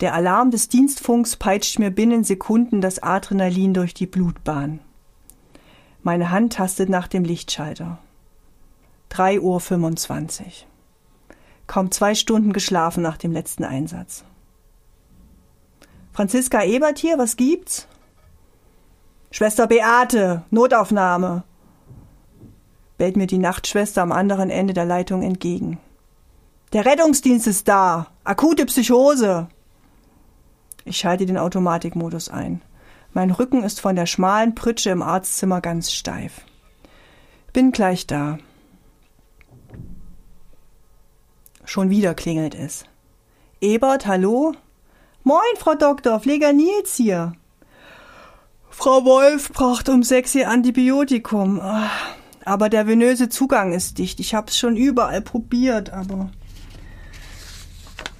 Der 0.00 0.14
Alarm 0.14 0.50
des 0.50 0.68
Dienstfunks 0.68 1.36
peitscht 1.36 1.78
mir 1.78 1.90
binnen 1.90 2.24
Sekunden 2.24 2.80
das 2.80 3.02
Adrenalin 3.02 3.74
durch 3.74 3.92
die 3.94 4.06
Blutbahn. 4.06 4.80
Meine 6.02 6.30
Hand 6.30 6.54
tastet 6.54 6.88
nach 6.88 7.08
dem 7.08 7.24
Lichtschalter. 7.24 7.98
3.25 9.12 9.40
Uhr 9.40 10.69
kaum 11.70 11.92
zwei 11.92 12.16
Stunden 12.16 12.52
geschlafen 12.52 13.00
nach 13.00 13.16
dem 13.16 13.30
letzten 13.30 13.62
Einsatz. 13.62 14.24
Franziska 16.12 16.64
Ebert 16.64 16.98
hier, 16.98 17.16
was 17.16 17.36
gibt's? 17.36 17.86
Schwester 19.30 19.68
Beate, 19.68 20.42
Notaufnahme, 20.50 21.44
bellt 22.98 23.16
mir 23.16 23.28
die 23.28 23.38
Nachtschwester 23.38 24.02
am 24.02 24.10
anderen 24.10 24.50
Ende 24.50 24.74
der 24.74 24.84
Leitung 24.84 25.22
entgegen. 25.22 25.78
Der 26.72 26.84
Rettungsdienst 26.86 27.46
ist 27.46 27.68
da. 27.68 28.08
Akute 28.24 28.66
Psychose. 28.66 29.46
Ich 30.84 30.96
schalte 30.96 31.24
den 31.24 31.38
Automatikmodus 31.38 32.30
ein. 32.30 32.62
Mein 33.12 33.30
Rücken 33.30 33.62
ist 33.62 33.80
von 33.80 33.94
der 33.94 34.06
schmalen 34.06 34.56
Pritsche 34.56 34.90
im 34.90 35.02
Arztzimmer 35.02 35.60
ganz 35.60 35.92
steif. 35.92 36.40
Bin 37.52 37.70
gleich 37.70 38.08
da. 38.08 38.38
Schon 41.70 41.88
wieder 41.88 42.14
klingelt 42.14 42.56
es. 42.56 42.82
Ebert, 43.60 44.04
hallo? 44.04 44.54
Moin, 45.22 45.38
Frau 45.56 45.76
Doktor, 45.76 46.18
Pfleger 46.18 46.52
Nils 46.52 46.96
hier. 46.96 47.34
Frau 48.70 49.04
Wolf 49.04 49.52
braucht 49.52 49.88
um 49.88 50.02
sechs 50.02 50.34
ihr 50.34 50.50
Antibiotikum. 50.50 51.60
Ah, 51.60 51.88
aber 52.44 52.70
der 52.70 52.88
venöse 52.88 53.28
Zugang 53.28 53.72
ist 53.72 53.98
dicht. 53.98 54.18
Ich 54.18 54.34
hab's 54.34 54.58
schon 54.58 54.74
überall 54.74 55.20
probiert, 55.20 55.90
aber. 55.90 56.30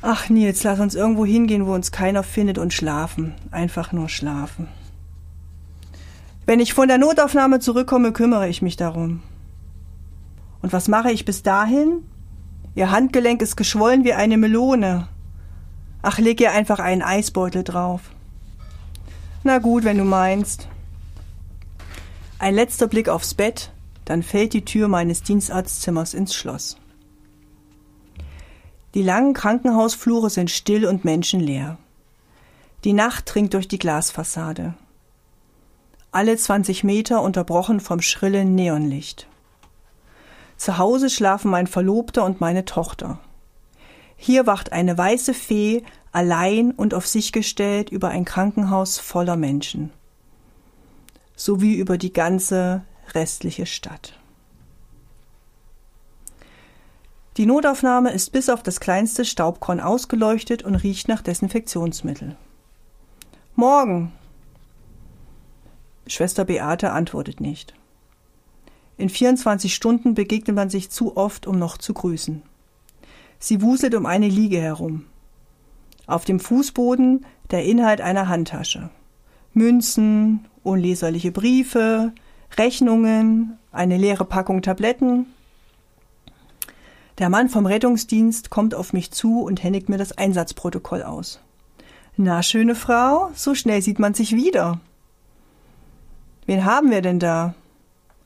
Ach, 0.00 0.28
Nils, 0.28 0.62
lass 0.62 0.78
uns 0.78 0.94
irgendwo 0.94 1.26
hingehen, 1.26 1.66
wo 1.66 1.74
uns 1.74 1.90
keiner 1.90 2.22
findet 2.22 2.56
und 2.56 2.72
schlafen. 2.72 3.34
Einfach 3.50 3.90
nur 3.90 4.08
schlafen. 4.08 4.68
Wenn 6.46 6.60
ich 6.60 6.72
von 6.72 6.86
der 6.86 6.98
Notaufnahme 6.98 7.58
zurückkomme, 7.58 8.12
kümmere 8.12 8.48
ich 8.48 8.62
mich 8.62 8.76
darum. 8.76 9.24
Und 10.62 10.72
was 10.72 10.86
mache 10.86 11.10
ich 11.10 11.24
bis 11.24 11.42
dahin? 11.42 12.04
Ihr 12.74 12.90
Handgelenk 12.90 13.42
ist 13.42 13.56
geschwollen 13.56 14.04
wie 14.04 14.12
eine 14.12 14.37
Melone. 14.37 15.09
Ach, 16.02 16.18
leg 16.18 16.40
ihr 16.40 16.52
einfach 16.52 16.78
einen 16.78 17.02
Eisbeutel 17.02 17.64
drauf. 17.64 18.02
Na 19.42 19.59
gut, 19.59 19.85
wenn 19.85 19.98
du 19.98 20.04
meinst. 20.04 20.68
Ein 22.38 22.54
letzter 22.54 22.87
Blick 22.87 23.09
aufs 23.09 23.35
Bett, 23.35 23.72
dann 24.04 24.22
fällt 24.22 24.52
die 24.54 24.64
Tür 24.64 24.88
meines 24.88 25.22
Dienstarztzimmers 25.22 26.14
ins 26.14 26.35
Schloss. 26.35 26.78
Die 28.94 29.02
langen 29.02 29.35
Krankenhausflure 29.35 30.30
sind 30.30 30.50
still 30.50 30.87
und 30.87 31.04
menschenleer. 31.04 31.78
Die 32.85 32.92
Nacht 32.92 33.33
dringt 33.33 33.54
durch 33.54 33.68
die 33.68 33.78
Glasfassade. 33.78 34.74
Alle 36.12 36.37
20 36.37 36.83
Meter 36.83 37.22
unterbrochen 37.22 37.78
vom 37.78 38.00
schrillen 38.00 38.54
Neonlicht. 38.54 39.28
Zu 40.61 40.77
Hause 40.77 41.09
schlafen 41.09 41.51
mein 41.51 41.66
Verlobter 41.66 42.23
und 42.23 42.42
meine 42.42 42.66
Tochter. 42.66 43.18
Hier 44.18 44.46
wacht 44.46 44.73
eine 44.73 44.99
weiße 44.99 45.33
Fee 45.33 45.85
allein 46.12 46.73
und 46.73 46.92
auf 46.92 47.07
sich 47.07 47.33
gestellt 47.33 47.88
über 47.88 48.11
ein 48.11 48.27
Krankenhaus 48.27 48.99
voller 48.99 49.37
Menschen. 49.37 49.90
Sowie 51.35 51.77
über 51.77 51.96
die 51.96 52.12
ganze 52.12 52.83
restliche 53.14 53.64
Stadt. 53.64 54.20
Die 57.38 57.46
Notaufnahme 57.46 58.12
ist 58.12 58.31
bis 58.31 58.51
auf 58.51 58.62
das 58.62 58.81
kleinste 58.81 59.25
Staubkorn 59.25 59.81
ausgeleuchtet 59.81 60.62
und 60.62 60.75
riecht 60.75 61.09
nach 61.09 61.23
Desinfektionsmittel. 61.23 62.37
Morgen. 63.55 64.12
Schwester 66.07 66.44
Beate 66.44 66.92
antwortet 66.92 67.40
nicht. 67.40 67.73
In 69.00 69.08
24 69.08 69.74
Stunden 69.74 70.12
begegnet 70.12 70.54
man 70.54 70.68
sich 70.68 70.90
zu 70.90 71.16
oft, 71.16 71.46
um 71.46 71.58
noch 71.58 71.78
zu 71.78 71.94
grüßen. 71.94 72.42
Sie 73.38 73.62
wuselt 73.62 73.94
um 73.94 74.04
eine 74.04 74.28
Liege 74.28 74.60
herum. 74.60 75.06
Auf 76.06 76.26
dem 76.26 76.38
Fußboden 76.38 77.24
der 77.50 77.64
Inhalt 77.64 78.02
einer 78.02 78.28
Handtasche. 78.28 78.90
Münzen, 79.54 80.46
unleserliche 80.62 81.32
Briefe, 81.32 82.12
Rechnungen, 82.58 83.56
eine 83.72 83.96
leere 83.96 84.26
Packung 84.26 84.60
Tabletten. 84.60 85.24
Der 87.16 87.30
Mann 87.30 87.48
vom 87.48 87.64
Rettungsdienst 87.64 88.50
kommt 88.50 88.74
auf 88.74 88.92
mich 88.92 89.12
zu 89.12 89.40
und 89.40 89.62
händigt 89.62 89.88
mir 89.88 89.96
das 89.96 90.12
Einsatzprotokoll 90.12 91.04
aus. 91.04 91.40
Na, 92.18 92.42
schöne 92.42 92.74
Frau, 92.74 93.30
so 93.34 93.54
schnell 93.54 93.80
sieht 93.80 93.98
man 93.98 94.12
sich 94.12 94.36
wieder. 94.36 94.78
Wen 96.44 96.66
haben 96.66 96.90
wir 96.90 97.00
denn 97.00 97.18
da? 97.18 97.54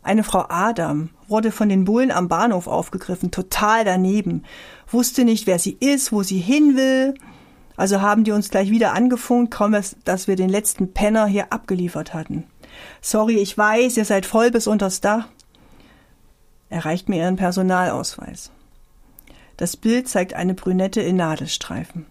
Eine 0.05 0.23
Frau 0.23 0.45
Adam 0.51 1.09
wurde 1.29 1.51
von 1.51 1.71
den 1.71 1.87
Bullen 1.87 2.11
am 2.11 2.29
Bahnhof 2.29 2.67
aufgegriffen, 2.67 3.31
total 3.31 3.87
daneben, 3.87 4.45
wusste 4.87 5.25
nicht, 5.25 5.47
wer 5.47 5.59
sie 5.59 5.79
ist, 5.81 6.13
wo 6.13 6.23
sie 6.23 6.39
hin 6.39 6.77
will. 6.77 7.15
Also 7.77 8.03
haben 8.03 8.23
die 8.23 8.33
uns 8.33 8.51
gleich 8.51 8.71
wieder 8.71 8.93
angefunkt, 8.93 9.51
kaum 9.51 9.75
dass 10.05 10.29
wir 10.29 10.37
den 10.37 10.51
letzten 10.51 10.93
Penner 10.93 11.27
hier 11.27 11.53
abgeliefert 11.55 12.13
hatten. 12.13 12.45
Sorry, 13.01 13.37
ich 13.37 13.57
weiß, 13.57 13.97
ihr 13.97 14.05
seid 14.05 14.27
voll 14.27 14.51
bis 14.51 14.67
unters 14.67 15.01
Dach. 15.01 15.27
Er 16.69 16.85
reicht 16.85 17.09
mir 17.09 17.23
ihren 17.23 17.37
Personalausweis. 17.37 18.51
Das 19.57 19.77
Bild 19.77 20.07
zeigt 20.07 20.35
eine 20.35 20.53
Brünette 20.53 21.01
in 21.01 21.17
Nadelstreifen. 21.17 22.05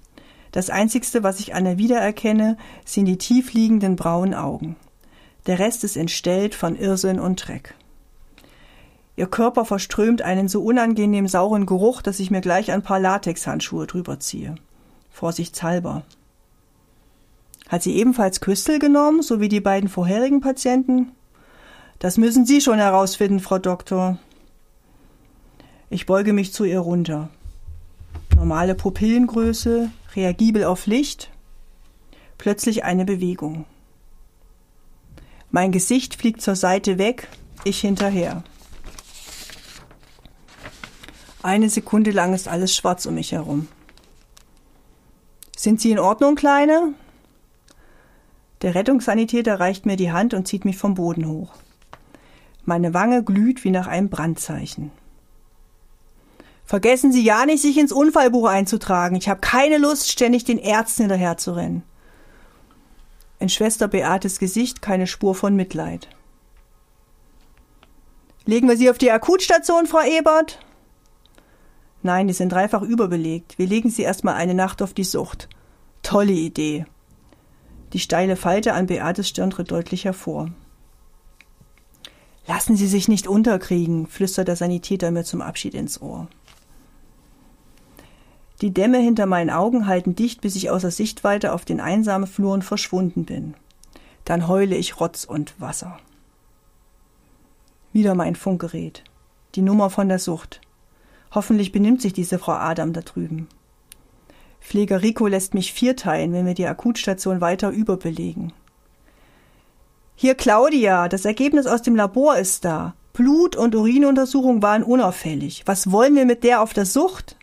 Das 0.52 0.72
einzigste, 0.72 1.22
was 1.22 1.40
ich 1.40 1.54
an 1.54 1.68
ihr 1.68 1.78
wiedererkenne, 1.78 2.58
sind 2.86 3.06
die 3.06 3.18
tiefliegenden 3.18 3.96
braunen 3.96 4.34
Augen. 4.34 4.78
Der 5.46 5.60
Rest 5.60 5.84
ist 5.84 5.96
entstellt 5.96 6.56
von 6.56 6.76
Irrsinn 6.76 7.20
und 7.20 7.48
Dreck. 7.48 7.76
Ihr 9.16 9.28
Körper 9.28 9.66
verströmt 9.66 10.22
einen 10.22 10.48
so 10.48 10.64
unangenehm 10.64 11.28
sauren 11.28 11.66
Geruch, 11.66 12.02
dass 12.02 12.20
ich 12.20 12.32
mir 12.32 12.42
gleich 12.42 12.72
ein 12.72 12.82
paar 12.82 13.00
Latexhandschuhe 13.00 13.86
drüber 13.86 14.20
ziehe. 14.20 14.56
Vorsichtshalber. 15.12 16.04
Hat 17.70 17.84
sie 17.84 17.96
ebenfalls 17.96 18.42
Küstel 18.42 18.80
genommen, 18.80 19.22
so 19.22 19.40
wie 19.40 19.50
die 19.50 19.62
beiden 19.62 19.90
vorherigen 19.90 20.42
Patienten? 20.42 21.12
Das 22.00 22.18
müssen 22.18 22.46
Sie 22.46 22.60
schon 22.60 22.80
herausfinden, 22.80 23.40
Frau 23.40 23.60
Doktor. 23.60 24.18
Ich 25.90 26.06
beuge 26.06 26.34
mich 26.34 26.52
zu 26.52 26.66
ihr 26.66 26.80
runter. 26.80 27.30
Normale 28.36 28.76
Pupillengröße, 28.76 29.90
reagibel 30.16 30.66
auf 30.66 30.88
Licht. 30.88 31.30
Plötzlich 32.38 32.84
eine 32.84 33.06
Bewegung. 33.06 33.66
Mein 35.52 35.72
Gesicht 35.72 36.16
fliegt 36.16 36.42
zur 36.42 36.56
Seite 36.56 36.98
weg, 36.98 37.28
ich 37.64 37.80
hinterher. 37.80 38.44
Eine 41.44 41.70
Sekunde 41.70 42.12
lang 42.12 42.34
ist 42.34 42.48
alles 42.48 42.74
schwarz 42.74 43.06
um 43.06 43.16
mich 43.16 43.34
herum. 43.34 43.68
Sind 45.58 45.82
Sie 45.82 45.92
in 45.92 46.00
Ordnung, 46.00 46.36
Kleine? 46.36 46.94
Der 48.62 48.76
Rettungssanitäter 48.76 49.60
reicht 49.60 49.86
mir 49.86 49.98
die 49.98 50.14
Hand 50.14 50.34
und 50.34 50.48
zieht 50.48 50.64
mich 50.64 50.78
vom 50.78 50.94
Boden 50.94 51.28
hoch. 51.28 51.52
Meine 52.64 52.94
Wange 52.94 53.24
glüht 53.24 53.66
wie 53.66 53.72
nach 53.72 53.88
einem 53.88 54.10
Brandzeichen. 54.10 54.92
Vergessen 56.64 57.12
Sie 57.12 57.24
ja 57.24 57.46
nicht, 57.46 57.62
sich 57.62 57.78
ins 57.78 57.92
Unfallbuch 57.92 58.48
einzutragen. 58.48 59.18
Ich 59.18 59.28
habe 59.28 59.42
keine 59.42 59.78
Lust, 59.78 60.10
ständig 60.10 60.46
den 60.46 60.60
Ärzten 60.60 61.04
hinterher 61.04 61.36
zu 61.36 61.58
rennen. 61.58 61.84
In 63.40 63.50
Schwester 63.50 63.90
Beates 63.90 64.40
Gesicht 64.40 64.82
keine 64.82 65.08
Spur 65.08 65.36
von 65.36 65.58
Mitleid. 65.58 66.08
Legen 68.46 68.70
wir 68.70 68.78
Sie 68.78 68.90
auf 68.90 68.98
die 68.98 69.12
Akutstation, 69.12 69.88
Frau 69.88 70.04
Ebert? 70.04 70.63
Nein, 72.04 72.28
die 72.28 72.34
sind 72.34 72.52
dreifach 72.52 72.82
überbelegt. 72.82 73.58
Wir 73.58 73.66
legen 73.66 73.90
Sie 73.90 74.04
erstmal 74.04 74.36
eine 74.36 74.54
Nacht 74.54 74.82
auf 74.82 74.94
die 74.94 75.06
Sucht. 75.06 75.48
Tolle 76.04 76.34
Idee. 76.34 76.86
Die 77.94 78.00
steile 78.00 78.36
Falte 78.36 78.74
an 78.74 78.88
Beates 78.88 79.30
Stirn 79.30 79.52
tritt 79.52 79.72
deutlich 79.72 80.04
hervor. 80.04 80.50
Lassen 82.46 82.76
Sie 82.76 82.88
sich 82.88 83.08
nicht 83.08 83.26
unterkriegen, 83.26 84.06
flüstert 84.08 84.50
der 84.50 84.58
Sanitäter 84.58 85.12
mir 85.12 85.24
zum 85.24 85.42
Abschied 85.42 85.74
ins 85.74 86.02
Ohr. 86.02 86.28
Die 88.62 88.74
Dämme 88.74 88.98
hinter 89.00 89.26
meinen 89.26 89.50
Augen 89.50 89.88
halten 89.88 90.16
dicht, 90.16 90.42
bis 90.42 90.56
ich 90.58 90.70
außer 90.70 90.92
Sichtweite 90.92 91.54
auf 91.54 91.64
den 91.64 91.80
einsamen 91.80 92.28
Fluren 92.28 92.62
verschwunden 92.62 93.24
bin. 93.24 93.54
Dann 94.26 94.48
heule 94.48 94.76
ich 94.76 95.00
Rotz 95.00 95.24
und 95.24 95.60
Wasser. 95.60 95.98
Wieder 97.94 98.16
mein 98.16 98.36
Funkgerät. 98.36 99.04
Die 99.56 99.62
Nummer 99.62 99.90
von 99.90 100.10
der 100.10 100.20
Sucht. 100.20 100.62
Hoffentlich 101.34 101.72
benimmt 101.72 102.02
sich 102.02 102.14
diese 102.14 102.38
Frau 102.38 102.54
Adam 102.54 102.94
da 102.94 103.02
drüben. 103.02 103.48
Pfleger 104.62 105.02
Rico 105.02 105.28
lässt 105.28 105.54
mich 105.54 105.74
vierteilen, 105.74 106.32
wenn 106.32 106.46
wir 106.46 106.54
die 106.54 106.68
Akutstation 106.68 107.42
weiter 107.42 107.70
überbelegen. 107.70 108.54
Hier 110.16 110.36
Claudia, 110.36 111.10
das 111.10 111.26
Ergebnis 111.26 111.66
aus 111.66 111.82
dem 111.82 111.96
Labor 111.96 112.38
ist 112.38 112.64
da. 112.64 112.94
Blut- 113.14 113.56
und 113.56 113.76
Urinuntersuchung 113.76 114.62
waren 114.62 114.84
unauffällig. 114.84 115.64
Was 115.66 115.92
wollen 115.92 116.16
wir 116.16 116.26
mit 116.26 116.44
der 116.44 116.62
auf 116.62 116.74
der 116.74 116.86
Sucht? 116.86 117.36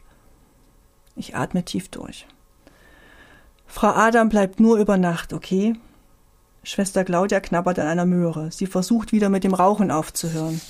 Ich 1.17 1.37
atme 1.37 1.65
tief 1.65 1.89
durch. 1.89 2.27
Frau 3.67 3.89
Adam 3.89 4.29
bleibt 4.29 4.59
nur 4.59 4.79
über 4.79 4.97
Nacht, 4.97 5.33
okay? 5.33 5.75
Schwester 6.63 7.05
Claudia 7.05 7.41
knabbert 7.41 7.79
an 7.79 7.87
einer 7.87 8.07
Möhre. 8.07 8.51
Sie 8.51 8.67
versucht 8.67 9.13
wieder 9.13 9.29
mit 9.29 9.45
dem 9.45 9.55
Rauchen 9.55 9.91
aufzuhören. 9.91 10.61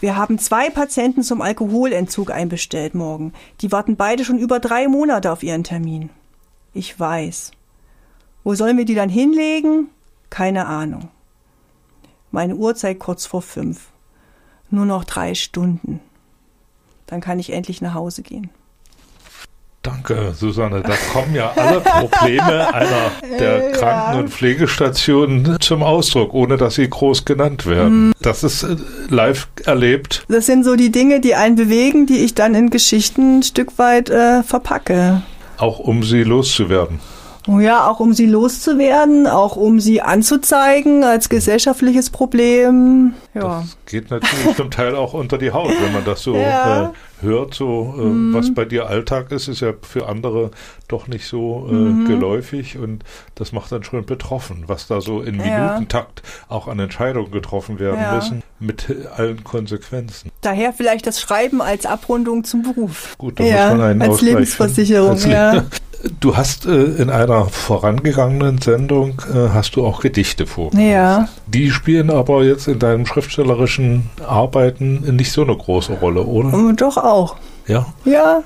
Wir 0.00 0.16
haben 0.16 0.38
zwei 0.38 0.70
Patienten 0.70 1.22
zum 1.22 1.42
Alkoholentzug 1.42 2.30
einbestellt 2.30 2.94
morgen. 2.94 3.34
Die 3.60 3.70
warten 3.70 3.96
beide 3.96 4.24
schon 4.24 4.38
über 4.38 4.58
drei 4.58 4.88
Monate 4.88 5.30
auf 5.30 5.42
ihren 5.42 5.62
Termin. 5.62 6.08
Ich 6.72 6.98
weiß. 6.98 7.50
Wo 8.42 8.54
sollen 8.54 8.78
wir 8.78 8.86
die 8.86 8.94
dann 8.94 9.10
hinlegen? 9.10 9.90
Keine 10.30 10.66
Ahnung. 10.66 11.10
Meine 12.30 12.56
Uhr 12.56 12.74
zeigt 12.74 13.00
kurz 13.00 13.26
vor 13.26 13.42
fünf. 13.42 13.88
Nur 14.70 14.86
noch 14.86 15.04
drei 15.04 15.34
Stunden. 15.34 16.00
Dann 17.06 17.20
kann 17.20 17.38
ich 17.38 17.52
endlich 17.52 17.82
nach 17.82 17.94
Hause 17.94 18.22
gehen. 18.22 18.50
Danke, 20.02 20.32
Susanne. 20.34 20.82
Da 20.82 20.94
kommen 21.12 21.34
ja 21.34 21.52
alle 21.54 21.80
Probleme 21.80 22.72
einer 22.72 23.10
der 23.38 23.72
Kranken- 23.72 24.20
und 24.20 24.28
Pflegestationen 24.30 25.58
zum 25.60 25.82
Ausdruck, 25.82 26.32
ohne 26.32 26.56
dass 26.56 26.76
sie 26.76 26.88
groß 26.88 27.24
genannt 27.24 27.66
werden. 27.66 28.08
Mhm. 28.08 28.12
Das 28.22 28.42
ist 28.42 28.62
äh, 28.62 28.76
live 29.10 29.48
erlebt. 29.66 30.24
Das 30.28 30.46
sind 30.46 30.64
so 30.64 30.76
die 30.76 30.90
Dinge, 30.90 31.20
die 31.20 31.34
einen 31.34 31.56
bewegen, 31.56 32.06
die 32.06 32.18
ich 32.18 32.34
dann 32.34 32.54
in 32.54 32.70
Geschichten 32.70 33.38
ein 33.38 33.42
Stück 33.42 33.78
weit 33.78 34.08
äh, 34.08 34.42
verpacke. 34.42 35.22
Auch 35.58 35.78
um 35.78 36.02
sie 36.02 36.22
loszuwerden. 36.22 37.00
Ja, 37.58 37.88
auch 37.88 38.00
um 38.00 38.12
sie 38.12 38.26
loszuwerden, 38.26 39.26
auch 39.26 39.56
um 39.56 39.80
sie 39.80 40.00
anzuzeigen 40.02 41.02
als 41.02 41.28
gesellschaftliches 41.28 42.10
Problem. 42.10 43.14
Ja. 43.34 43.62
Das 43.62 43.76
geht 43.86 44.10
natürlich 44.10 44.56
zum 44.56 44.70
Teil 44.70 44.94
auch 44.94 45.14
unter 45.14 45.38
die 45.38 45.50
Haut, 45.50 45.72
wenn 45.82 45.92
man 45.92 46.04
das 46.04 46.22
so 46.22 46.36
ja. 46.36 46.84
äh, 46.84 46.88
hört, 47.22 47.54
so 47.54 47.94
äh, 47.98 48.02
mhm. 48.02 48.34
was 48.34 48.54
bei 48.54 48.64
dir 48.64 48.86
Alltag 48.86 49.32
ist, 49.32 49.48
ist 49.48 49.60
ja 49.60 49.72
für 49.82 50.08
andere 50.08 50.50
doch 50.88 51.08
nicht 51.08 51.26
so 51.26 51.66
äh, 51.68 51.72
mhm. 51.72 52.06
geläufig 52.06 52.78
und 52.78 53.04
das 53.34 53.52
macht 53.52 53.72
dann 53.72 53.84
schon 53.84 54.04
betroffen, 54.04 54.64
was 54.66 54.86
da 54.86 55.00
so 55.00 55.20
in 55.20 55.40
ja. 55.40 55.44
Minutentakt 55.44 56.22
auch 56.48 56.68
an 56.68 56.78
Entscheidungen 56.78 57.30
getroffen 57.30 57.78
werden 57.78 58.00
ja. 58.00 58.14
müssen, 58.14 58.42
mit 58.58 58.94
allen 59.16 59.44
Konsequenzen. 59.44 60.30
Daher 60.40 60.72
vielleicht 60.72 61.06
das 61.06 61.20
Schreiben 61.20 61.60
als 61.62 61.86
Abrundung 61.86 62.44
zum 62.44 62.62
Beruf. 62.62 63.16
Gut, 63.18 63.38
da 63.38 63.44
muss 63.44 63.52
man 63.52 63.80
einen 63.80 64.02
als 64.02 64.10
Ausgleich 64.10 64.32
Lebensversicherung, 64.32 65.10
als 65.10 65.26
ja. 65.26 65.64
Du 66.18 66.36
hast 66.36 66.66
äh, 66.66 66.84
in 66.84 67.10
einer 67.10 67.44
vorangegangenen 67.46 68.58
Sendung 68.58 69.20
äh, 69.32 69.50
hast 69.52 69.76
du 69.76 69.84
auch 69.84 70.00
Gedichte 70.00 70.46
vorgelesen. 70.46 70.90
Ja. 70.90 71.28
Die 71.46 71.70
spielen 71.70 72.10
aber 72.10 72.42
jetzt 72.42 72.68
in 72.68 72.78
deinem 72.78 73.04
schriftstellerischen 73.04 74.08
Arbeiten 74.26 75.14
nicht 75.16 75.32
so 75.32 75.42
eine 75.42 75.56
große 75.56 75.94
Rolle, 75.94 76.22
oder? 76.24 76.52
Ähm, 76.54 76.76
doch 76.76 76.96
auch. 76.96 77.36
Ja. 77.66 77.86
Ja. 78.04 78.42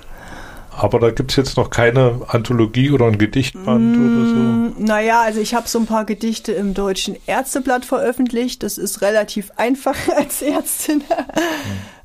Aber 0.77 0.99
da 0.99 1.11
gibt 1.11 1.31
es 1.31 1.37
jetzt 1.37 1.57
noch 1.57 1.71
keine 1.71 2.23
Anthologie 2.27 2.91
oder 2.91 3.07
ein 3.07 3.19
Gedichtband 3.19 3.97
mm, 3.97 4.17
oder 4.17 4.29
so? 4.29 4.83
Naja, 4.85 5.23
also 5.23 5.41
ich 5.41 5.55
habe 5.55 5.69
so 5.69 5.79
ein 5.79 5.87
paar 5.87 6.05
Gedichte 6.05 6.53
im 6.53 6.75
Deutschen 6.75 7.17
Ärzteblatt 7.27 7.85
veröffentlicht. 7.85 8.63
Das 8.65 8.79
ist 8.79 9.01
relativ 9.01 9.53
einfach 9.57 9.97
als 10.17 10.43
Ärztin. 10.43 11.03
Hm. 11.09 11.35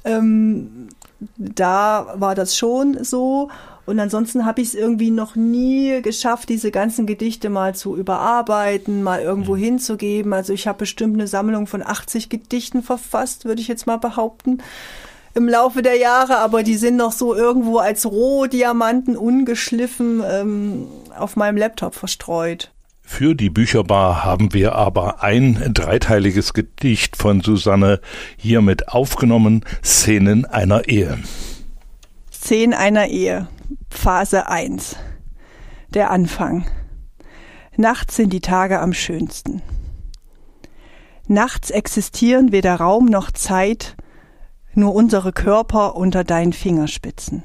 ähm, 0.05 0.87
da 1.37 2.13
war 2.15 2.35
das 2.35 2.55
schon 2.55 3.03
so. 3.03 3.49
Und 3.85 3.99
ansonsten 3.99 4.45
habe 4.45 4.61
ich 4.61 4.69
es 4.69 4.75
irgendwie 4.75 5.09
noch 5.09 5.35
nie 5.35 6.01
geschafft, 6.03 6.49
diese 6.49 6.69
ganzen 6.69 7.07
Gedichte 7.07 7.49
mal 7.49 7.73
zu 7.73 7.97
überarbeiten, 7.97 9.01
mal 9.01 9.19
irgendwo 9.19 9.55
mhm. 9.55 9.61
hinzugeben. 9.61 10.31
Also 10.31 10.53
ich 10.53 10.67
habe 10.67 10.77
bestimmt 10.77 11.15
eine 11.15 11.27
Sammlung 11.27 11.65
von 11.65 11.81
80 11.81 12.29
Gedichten 12.29 12.83
verfasst, 12.83 13.45
würde 13.45 13.61
ich 13.61 13.67
jetzt 13.67 13.87
mal 13.87 13.97
behaupten, 13.97 14.59
im 15.33 15.47
Laufe 15.47 15.81
der 15.81 15.97
Jahre, 15.97 16.37
aber 16.37 16.63
die 16.63 16.75
sind 16.75 16.97
noch 16.97 17.11
so 17.11 17.33
irgendwo 17.35 17.77
als 17.77 18.05
Rohdiamanten 18.05 19.15
ungeschliffen 19.17 20.23
ähm, 20.23 20.87
auf 21.17 21.35
meinem 21.35 21.57
Laptop 21.57 21.95
verstreut. 21.95 22.71
Für 23.11 23.35
die 23.35 23.49
Bücherbar 23.49 24.23
haben 24.23 24.53
wir 24.53 24.75
aber 24.75 25.23
ein 25.23 25.71
dreiteiliges 25.73 26.53
Gedicht 26.53 27.17
von 27.17 27.41
Susanne 27.41 27.99
hiermit 28.37 28.87
aufgenommen, 28.89 29.65
Szenen 29.83 30.45
einer 30.45 30.87
Ehe. 30.87 31.17
Szenen 32.31 32.73
einer 32.73 33.07
Ehe, 33.07 33.49
Phase 33.89 34.47
1. 34.47 34.95
Der 35.93 36.11
Anfang. 36.11 36.65
Nachts 37.75 38.15
sind 38.15 38.31
die 38.31 38.41
Tage 38.41 38.79
am 38.79 38.93
schönsten. 38.93 39.63
Nachts 41.27 41.71
existieren 41.71 42.53
weder 42.53 42.75
Raum 42.75 43.05
noch 43.05 43.31
Zeit, 43.31 43.97
nur 44.75 44.93
unsere 44.93 45.33
Körper 45.33 45.95
unter 45.95 46.23
deinen 46.23 46.53
Fingerspitzen. 46.53 47.43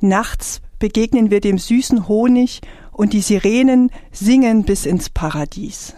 Nachts 0.00 0.60
begegnen 0.78 1.30
wir 1.30 1.40
dem 1.40 1.58
süßen 1.58 2.06
Honig 2.06 2.60
und 2.98 3.12
die 3.12 3.20
Sirenen 3.20 3.92
singen 4.10 4.64
bis 4.64 4.84
ins 4.84 5.08
Paradies. 5.08 5.94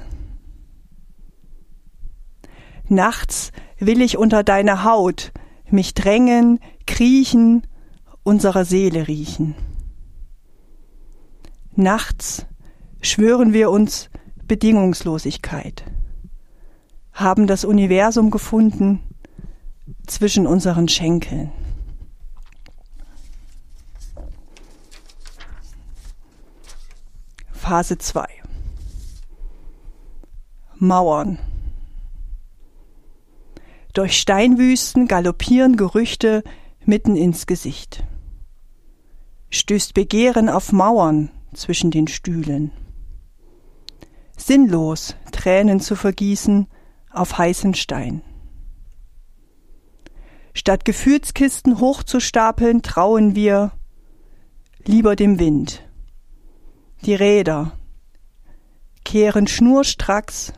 Nachts 2.89 3.53
will 3.79 4.03
ich 4.03 4.19
unter 4.19 4.45
deine 4.45 4.85
Haut 4.85 5.33
mich 5.71 5.95
drängen, 5.95 6.61
kriechen, 6.87 7.67
unserer 8.23 8.67
Seele 8.67 9.09
riechen. 9.09 9.55
Nachts 11.75 12.45
schwören 13.01 13.55
wir 13.55 13.71
uns 13.71 14.11
Bedingungslosigkeit, 14.47 15.85
haben 17.15 17.47
das 17.47 17.65
Universum 17.65 18.31
gefunden 18.31 19.01
zwischen 20.07 20.47
unseren 20.47 20.87
Schenkeln. 20.87 21.51
Phase 27.71 27.99
2 27.99 28.27
Mauern 30.79 31.39
Durch 33.93 34.19
Steinwüsten 34.21 35.07
galoppieren 35.07 35.77
Gerüchte 35.77 36.43
mitten 36.85 37.15
ins 37.15 37.47
Gesicht. 37.47 38.03
Stößt 39.51 39.95
Begehren 39.95 40.49
auf 40.49 40.73
Mauern 40.73 41.31
zwischen 41.55 41.93
den 41.93 42.09
Stühlen. 42.09 42.73
Sinnlos 44.37 45.15
Tränen 45.31 45.79
zu 45.79 45.95
vergießen 45.95 46.67
auf 47.13 47.39
heißen 47.39 47.75
Stein. 47.75 48.23
Statt 50.55 50.85
Gefühlskisten 50.85 51.79
hochzustapeln, 51.79 52.83
trauen 52.83 53.37
wir 53.37 53.71
lieber 54.85 55.15
dem 55.15 55.39
Wind 55.39 55.85
die 57.03 57.15
Räder 57.15 57.73
kehren 59.05 59.47
schnurstracks 59.47 60.53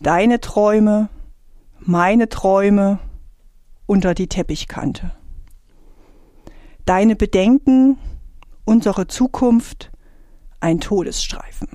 deine 0.00 0.40
Träume, 0.40 1.08
meine 1.78 2.28
Träume 2.28 2.98
unter 3.86 4.14
die 4.14 4.28
Teppichkante. 4.28 5.12
Deine 6.84 7.14
Bedenken, 7.14 7.98
unsere 8.64 9.06
Zukunft, 9.06 9.92
ein 10.60 10.80
Todesstreifen. 10.80 11.68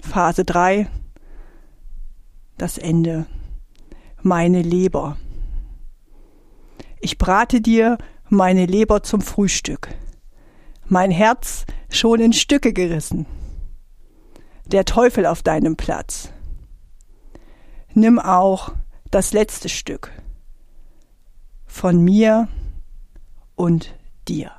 Phase 0.00 0.44
3, 0.44 0.88
das 2.56 2.78
Ende. 2.78 3.26
Meine 4.22 4.62
Leber. 4.62 5.16
Ich 7.00 7.18
brate 7.18 7.60
dir 7.60 7.98
meine 8.28 8.66
Leber 8.66 9.02
zum 9.02 9.20
Frühstück, 9.20 9.88
mein 10.86 11.10
Herz 11.10 11.64
schon 11.90 12.20
in 12.20 12.32
Stücke 12.32 12.72
gerissen. 12.72 13.26
Der 14.66 14.84
Teufel 14.84 15.26
auf 15.26 15.42
deinem 15.42 15.76
Platz. 15.76 16.30
Nimm 17.94 18.18
auch 18.18 18.72
das 19.10 19.32
letzte 19.32 19.68
Stück 19.68 20.12
von 21.66 22.02
mir 22.02 22.48
und 23.54 23.94
dir. 24.26 24.52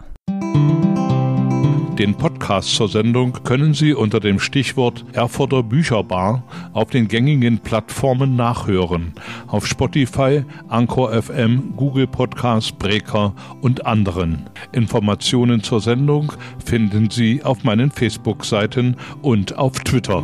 Den 1.99 2.15
Podcast 2.15 2.73
zur 2.75 2.87
Sendung 2.87 3.33
können 3.43 3.73
Sie 3.73 3.93
unter 3.93 4.21
dem 4.21 4.39
Stichwort 4.39 5.03
Erfurter 5.11 5.63
Bücherbar 5.63 6.43
auf 6.71 6.91
den 6.91 7.09
gängigen 7.09 7.59
Plattformen 7.59 8.37
nachhören. 8.37 9.11
Auf 9.47 9.67
Spotify, 9.67 10.45
Anchor 10.69 11.11
FM, 11.11 11.73
Google 11.75 12.07
Podcast, 12.07 12.79
Breaker 12.79 13.33
und 13.59 13.85
anderen. 13.85 14.49
Informationen 14.71 15.61
zur 15.61 15.81
Sendung 15.81 16.31
finden 16.63 17.09
Sie 17.09 17.43
auf 17.43 17.65
meinen 17.65 17.91
Facebook-Seiten 17.91 18.95
und 19.21 19.57
auf 19.57 19.73
Twitter. 19.81 20.23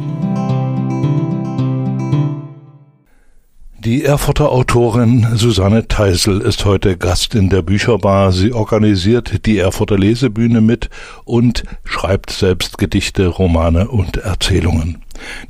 Die 3.86 4.04
Erfurter 4.04 4.52
Autorin 4.52 5.28
Susanne 5.36 5.88
Teisel 5.88 6.42
ist 6.42 6.66
heute 6.66 6.98
Gast 6.98 7.36
in 7.36 7.52
der 7.52 7.62
Bücherbar. 7.62 8.32
Sie 8.32 8.52
organisiert 8.52 9.46
die 9.46 9.60
Erfurter 9.60 9.96
Lesebühne 9.96 10.60
mit 10.60 10.90
und 11.24 11.62
schreibt 11.84 12.32
selbst 12.32 12.80
Gedichte, 12.80 13.28
Romane 13.28 13.88
und 13.90 14.18
Erzählungen. 14.18 15.04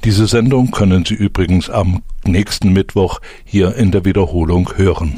Diese 0.03 0.27
Sendung 0.27 0.71
können 0.71 1.05
Sie 1.05 1.13
übrigens 1.13 1.69
am 1.69 2.03
nächsten 2.25 2.73
Mittwoch 2.73 3.21
hier 3.45 3.73
in 3.77 3.91
der 3.91 4.03
Wiederholung 4.03 4.69
hören. 4.75 5.17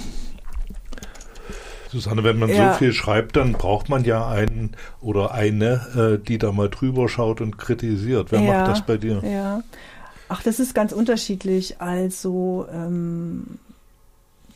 Susanne, 1.89 2.23
wenn 2.23 2.37
man 2.37 2.49
ja. 2.49 2.73
so 2.73 2.77
viel 2.77 2.93
schreibt, 2.93 3.35
dann 3.35 3.53
braucht 3.53 3.89
man 3.89 4.03
ja 4.03 4.27
einen 4.27 4.75
oder 5.01 5.33
eine, 5.33 6.19
äh, 6.21 6.23
die 6.23 6.37
da 6.37 6.51
mal 6.51 6.69
drüber 6.69 7.09
schaut 7.09 7.41
und 7.41 7.57
kritisiert. 7.57 8.31
Wer 8.31 8.41
ja, 8.41 8.53
macht 8.53 8.67
das 8.67 8.85
bei 8.85 8.97
dir? 8.97 9.23
Ja. 9.23 9.63
Ach, 10.29 10.43
das 10.43 10.59
ist 10.59 10.75
ganz 10.75 10.91
unterschiedlich. 10.91 11.79
Also 11.79 12.67
ähm, 12.71 13.59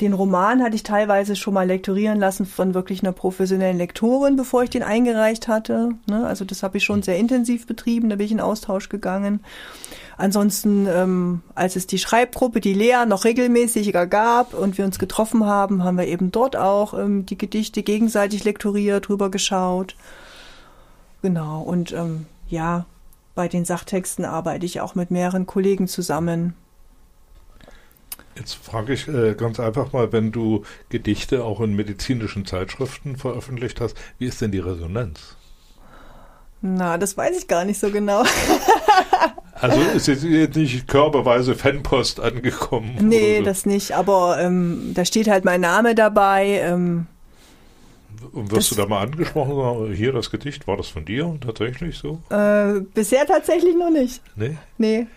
den 0.02 0.14
Roman 0.14 0.64
hatte 0.64 0.76
ich 0.76 0.84
teilweise 0.84 1.36
schon 1.36 1.54
mal 1.54 1.68
lektorieren 1.68 2.20
lassen 2.20 2.46
von 2.46 2.74
wirklich 2.74 3.04
einer 3.04 3.12
professionellen 3.12 3.78
Lektorin, 3.78 4.36
bevor 4.36 4.64
ich 4.64 4.72
den 4.72 4.84
eingereicht 4.84 5.48
hatte. 5.48 5.92
Ne? 6.08 6.26
Also 6.26 6.44
das 6.44 6.64
habe 6.64 6.78
ich 6.78 6.84
schon 6.84 7.04
sehr 7.04 7.18
intensiv 7.18 7.68
betrieben, 7.68 8.10
da 8.10 8.16
bin 8.16 8.26
ich 8.26 8.32
in 8.32 8.40
Austausch 8.40 8.90
gegangen. 8.90 9.42
Ansonsten, 10.18 10.88
ähm, 10.88 11.42
als 11.56 11.76
es 11.76 11.88
die 11.88 12.00
Schreibgruppe, 12.00 12.62
die 12.62 12.74
Lea 12.74 13.06
noch 13.08 13.26
regelmäßiger 13.26 14.08
gab 14.08 14.54
und 14.54 14.78
wir 14.78 14.86
uns 14.86 15.00
getroffen 15.00 15.46
haben, 15.46 15.84
haben 15.84 15.98
wir 15.98 16.08
eben 16.08 16.32
dort 16.32 16.56
auch 16.56 16.94
ähm, 16.98 17.26
die 17.26 17.38
Gedichte 17.38 17.82
gegenseitig 17.82 18.44
lektoriert, 18.44 19.08
drüber 19.08 19.32
geschaut. 19.32 19.96
Genau, 21.22 21.62
und 21.62 21.92
ähm, 21.92 22.26
ja, 22.50 22.86
bei 23.36 23.48
den 23.48 23.66
Sachtexten 23.66 24.26
arbeite 24.26 24.66
ich 24.66 24.82
auch 24.82 24.96
mit 24.96 25.12
mehreren 25.12 25.46
Kollegen 25.46 25.88
zusammen. 25.88 26.54
Jetzt 28.36 28.54
frage 28.56 28.94
ich 28.94 29.08
äh, 29.08 29.36
ganz 29.36 29.60
einfach 29.60 29.92
mal, 29.92 30.12
wenn 30.14 30.32
du 30.32 30.64
Gedichte 30.90 31.44
auch 31.44 31.60
in 31.60 31.76
medizinischen 31.76 32.46
Zeitschriften 32.46 33.18
veröffentlicht 33.18 33.82
hast, 33.82 33.96
wie 34.20 34.26
ist 34.26 34.42
denn 34.42 34.52
die 34.52 34.60
Resonanz? 34.60 35.36
Na, 36.62 36.98
das 36.98 37.18
weiß 37.18 37.38
ich 37.38 37.48
gar 37.48 37.66
nicht 37.66 37.80
so 37.80 37.90
genau. 37.90 38.24
also 39.54 39.82
ist 39.96 40.08
jetzt 40.08 40.56
nicht 40.56 40.88
körperweise 40.88 41.56
Fanpost 41.56 42.20
angekommen? 42.20 42.98
Nee, 43.02 43.40
so. 43.40 43.46
das 43.46 43.66
nicht, 43.66 43.94
aber 43.94 44.40
ähm, 44.40 44.92
da 44.94 45.04
steht 45.04 45.28
halt 45.28 45.44
mein 45.44 45.62
Name 45.62 45.96
dabei. 45.96 46.62
Ähm, 46.64 47.08
und 48.32 48.52
wirst 48.52 48.70
das, 48.72 48.78
du 48.78 48.82
da 48.82 48.88
mal 48.88 49.02
angesprochen, 49.02 49.94
hier 49.94 50.12
das 50.12 50.32
Gedicht, 50.32 50.68
war 50.68 50.78
das 50.78 50.88
von 50.88 51.06
dir 51.06 51.38
tatsächlich 51.42 51.98
so? 51.98 52.20
Äh, 52.30 52.82
bisher 52.94 53.26
tatsächlich 53.26 53.76
noch 53.76 53.90
nicht. 53.90 54.22
Nee? 54.36 54.58
Nee. 54.78 55.08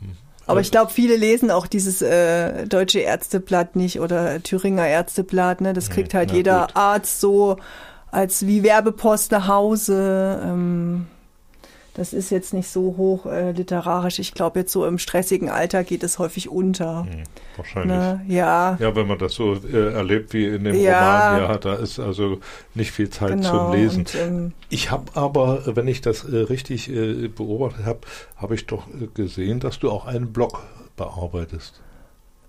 Hm. 0.00 0.12
Aber 0.46 0.60
ich 0.60 0.70
glaube, 0.70 0.92
viele 0.92 1.16
lesen 1.16 1.50
auch 1.50 1.66
dieses 1.66 2.02
äh, 2.02 2.66
Deutsche 2.66 3.00
Ärzteblatt 3.00 3.76
nicht 3.76 4.00
oder 4.00 4.42
Thüringer 4.42 4.86
Ärzteblatt. 4.86 5.60
Ne? 5.60 5.72
Das 5.72 5.90
kriegt 5.90 6.14
halt 6.14 6.30
ja, 6.30 6.36
jeder 6.36 6.60
gut. 6.66 6.76
Arzt 6.76 7.20
so 7.20 7.56
als 8.10 8.46
wie 8.46 8.62
Werbepost 8.62 9.32
nach 9.32 9.48
Hause. 9.48 10.40
Ähm, 10.44 11.06
das 11.96 12.12
ist 12.12 12.28
jetzt 12.30 12.52
nicht 12.52 12.68
so 12.68 12.94
hoch 12.98 13.24
äh, 13.24 13.52
literarisch. 13.52 14.18
Ich 14.18 14.34
glaube, 14.34 14.60
jetzt 14.60 14.72
so 14.72 14.84
im 14.84 14.98
stressigen 14.98 15.48
Alter 15.48 15.82
geht 15.82 16.02
es 16.02 16.18
häufig 16.18 16.50
unter. 16.50 17.06
Hm, 17.08 17.22
wahrscheinlich. 17.56 17.96
Ne? 17.96 18.20
Ja. 18.28 18.76
Ja, 18.78 18.94
wenn 18.94 19.06
man 19.06 19.18
das 19.18 19.32
so 19.32 19.54
äh, 19.54 19.94
erlebt 19.94 20.34
wie 20.34 20.44
in 20.44 20.64
dem 20.64 20.76
ja. 20.76 21.36
Roman, 21.36 21.50
ja, 21.50 21.56
da 21.56 21.74
ist 21.76 21.98
also 21.98 22.38
nicht 22.74 22.92
viel 22.92 23.08
Zeit 23.08 23.30
genau. 23.30 23.70
zum 23.70 23.72
Lesen. 23.72 24.00
Und, 24.00 24.14
ähm, 24.14 24.52
ich 24.68 24.90
habe 24.90 25.04
aber, 25.14 25.62
wenn 25.74 25.88
ich 25.88 26.02
das 26.02 26.24
äh, 26.24 26.36
richtig 26.36 26.90
äh, 26.90 27.28
beobachtet 27.28 27.86
habe, 27.86 28.00
habe 28.36 28.54
ich 28.54 28.66
doch 28.66 28.86
äh, 28.88 29.06
gesehen, 29.14 29.58
dass 29.60 29.78
du 29.78 29.90
auch 29.90 30.04
einen 30.04 30.34
Blog 30.34 30.62
bearbeitest 30.96 31.80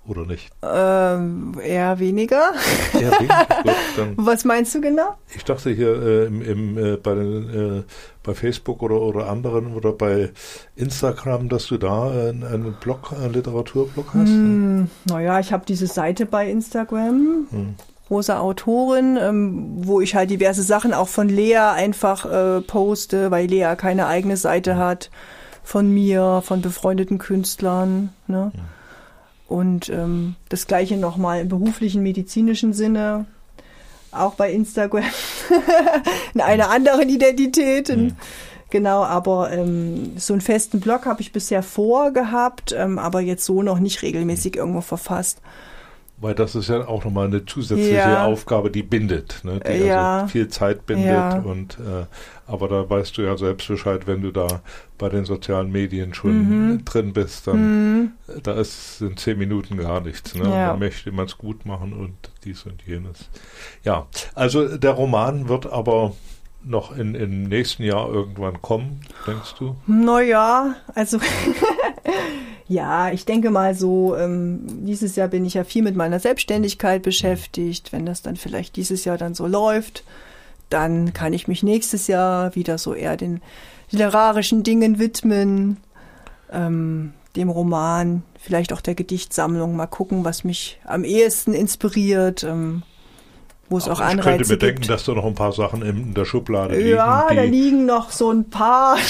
oder 0.09 0.25
nicht? 0.25 0.49
Ähm, 0.61 1.55
eher 1.63 1.99
weniger. 1.99 2.53
Eher 2.93 3.11
weniger? 3.11 3.47
Gut, 3.95 4.07
Was 4.17 4.45
meinst 4.45 4.73
du 4.75 4.81
genau? 4.81 5.15
Ich 5.35 5.43
dachte 5.43 5.69
hier 5.71 6.01
äh, 6.01 6.25
im, 6.25 6.41
im, 6.41 6.77
äh, 6.77 6.97
bei, 6.97 7.15
den, 7.15 7.79
äh, 7.79 7.83
bei 8.23 8.33
Facebook 8.33 8.81
oder, 8.81 9.01
oder 9.01 9.29
anderen 9.29 9.73
oder 9.73 9.91
bei 9.91 10.31
Instagram, 10.75 11.49
dass 11.49 11.67
du 11.67 11.77
da 11.77 12.13
äh, 12.13 12.29
einen 12.29 12.75
Blog, 12.79 13.13
einen 13.13 13.33
Literaturblog 13.33 14.13
hast. 14.13 14.29
Hm, 14.29 14.89
naja, 15.05 15.39
ich 15.39 15.53
habe 15.53 15.65
diese 15.67 15.87
Seite 15.87 16.25
bei 16.25 16.49
Instagram. 16.49 17.47
Hm. 17.49 17.75
Rosa 18.09 18.39
Autorin, 18.39 19.17
ähm, 19.21 19.85
wo 19.85 19.99
ich 19.99 20.15
halt 20.15 20.29
diverse 20.29 20.63
Sachen 20.63 20.93
auch 20.93 21.09
von 21.09 21.27
Lea 21.27 21.57
einfach 21.57 22.25
äh, 22.25 22.61
poste, 22.61 23.31
weil 23.31 23.47
Lea 23.47 23.75
keine 23.75 24.07
eigene 24.07 24.37
Seite 24.37 24.77
hat, 24.77 25.09
von 25.63 25.93
mir, 25.93 26.41
von 26.45 26.61
befreundeten 26.61 27.17
Künstlern. 27.17 28.13
Ne? 28.27 28.51
Ja. 28.55 28.61
Und 29.47 29.89
ähm, 29.89 30.35
das 30.49 30.67
gleiche 30.67 30.97
nochmal 30.97 31.41
im 31.41 31.49
beruflichen, 31.49 32.03
medizinischen 32.03 32.73
Sinne, 32.73 33.25
auch 34.11 34.33
bei 34.35 34.51
Instagram, 34.51 35.03
in 36.33 36.41
einer 36.41 36.69
anderen 36.69 37.09
Identität. 37.09 37.89
In, 37.89 38.15
Genau, 38.69 39.03
aber 39.03 39.51
ähm, 39.53 40.17
so 40.17 40.33
einen 40.33 40.41
festen 40.41 40.81
Blog 40.81 41.05
habe 41.05 41.21
ich 41.21 41.31
bisher 41.31 41.63
vorgehabt, 41.63 42.75
ähm, 42.77 42.99
aber 42.99 43.21
jetzt 43.21 43.45
so 43.45 43.63
noch 43.63 43.79
nicht 43.79 44.01
regelmäßig 44.01 44.57
irgendwo 44.57 44.81
verfasst. 44.81 45.39
Weil 46.19 46.33
das 46.33 46.55
ist 46.55 46.69
ja 46.69 46.87
auch 46.87 47.03
nochmal 47.03 47.27
eine 47.27 47.45
zusätzliche 47.45 47.93
ja. 47.93 48.25
Aufgabe, 48.25 48.71
die 48.71 48.81
bindet, 48.81 49.41
ne? 49.43 49.59
die 49.59 49.85
ja. 49.85 50.21
also 50.21 50.31
viel 50.31 50.47
Zeit 50.47 50.87
bindet. 50.87 51.07
Ja. 51.07 51.37
Und 51.37 51.77
äh, 51.77 52.05
aber 52.47 52.67
da 52.67 52.89
weißt 52.89 53.17
du 53.17 53.21
ja 53.21 53.37
selbst 53.37 53.67
Bescheid, 53.67 54.07
wenn 54.07 54.21
du 54.21 54.31
da 54.31 54.61
bei 54.97 55.09
den 55.09 55.25
sozialen 55.25 55.71
Medien 55.71 56.15
schon 56.15 56.71
mhm. 56.71 56.85
drin 56.85 57.13
bist, 57.13 57.45
dann 57.45 57.99
mhm. 57.99 58.11
da 58.41 58.53
ist 58.53 59.01
in 59.01 59.15
zehn 59.17 59.37
Minuten 59.37 59.77
gar 59.77 60.01
nichts. 60.01 60.33
Ne? 60.33 60.45
Da 60.45 60.75
möchte 60.75 61.11
man 61.11 61.25
es 61.25 61.37
gut 61.37 61.65
machen 61.65 61.93
und 61.93 62.15
dies 62.45 62.65
und 62.65 62.81
jenes. 62.87 63.29
Ja, 63.83 64.07
also 64.33 64.77
der 64.77 64.91
Roman 64.91 65.49
wird 65.49 65.67
aber 65.71 66.13
noch 66.63 66.95
in, 66.97 67.15
im 67.15 67.43
nächsten 67.43 67.83
Jahr 67.83 68.09
irgendwann 68.09 68.61
kommen, 68.61 69.01
denkst 69.25 69.55
du? 69.59 69.75
Naja, 69.85 70.75
also 70.95 71.19
ja, 72.67 73.11
ich 73.11 73.25
denke 73.25 73.49
mal 73.49 73.75
so, 73.75 74.15
ähm, 74.15 74.85
dieses 74.85 75.15
Jahr 75.15 75.29
bin 75.29 75.45
ich 75.45 75.53
ja 75.53 75.63
viel 75.63 75.83
mit 75.83 75.95
meiner 75.95 76.19
Selbstständigkeit 76.19 77.01
beschäftigt. 77.01 77.93
Wenn 77.93 78.05
das 78.05 78.21
dann 78.21 78.35
vielleicht 78.35 78.75
dieses 78.75 79.05
Jahr 79.05 79.17
dann 79.17 79.35
so 79.35 79.47
läuft, 79.47 80.03
dann 80.69 81.13
kann 81.13 81.31
ich 81.31 81.47
mich 81.47 81.63
nächstes 81.63 82.07
Jahr 82.07 82.55
wieder 82.55 82.77
so 82.77 82.93
eher 82.93 83.15
den 83.15 83.41
literarischen 83.89 84.63
Dingen 84.63 84.99
widmen, 84.99 85.77
ähm, 86.51 87.13
dem 87.37 87.49
Roman, 87.49 88.23
vielleicht 88.37 88.73
auch 88.73 88.81
der 88.81 88.95
Gedichtsammlung, 88.95 89.75
mal 89.75 89.87
gucken, 89.87 90.25
was 90.25 90.43
mich 90.43 90.79
am 90.83 91.03
ehesten 91.03 91.53
inspiriert. 91.53 92.43
Ähm, 92.43 92.83
wo 93.69 93.77
es 93.77 93.89
auch 93.89 93.99
Anreize 93.99 94.15
gibt. 94.15 94.41
Ich 94.41 94.47
könnte 94.47 94.53
mir 94.53 94.71
denken, 94.71 94.87
dass 94.87 95.03
da 95.03 95.13
noch 95.13 95.25
ein 95.25 95.35
paar 95.35 95.51
Sachen 95.51 95.81
in 95.81 96.13
der 96.13 96.23
Schublade 96.23 96.77
liegen. 96.77 96.89
Ja, 96.95 97.27
da 97.33 97.41
liegen 97.41 97.85
noch 97.85 98.11
so 98.11 98.31
ein 98.31 98.49
paar. 98.49 98.97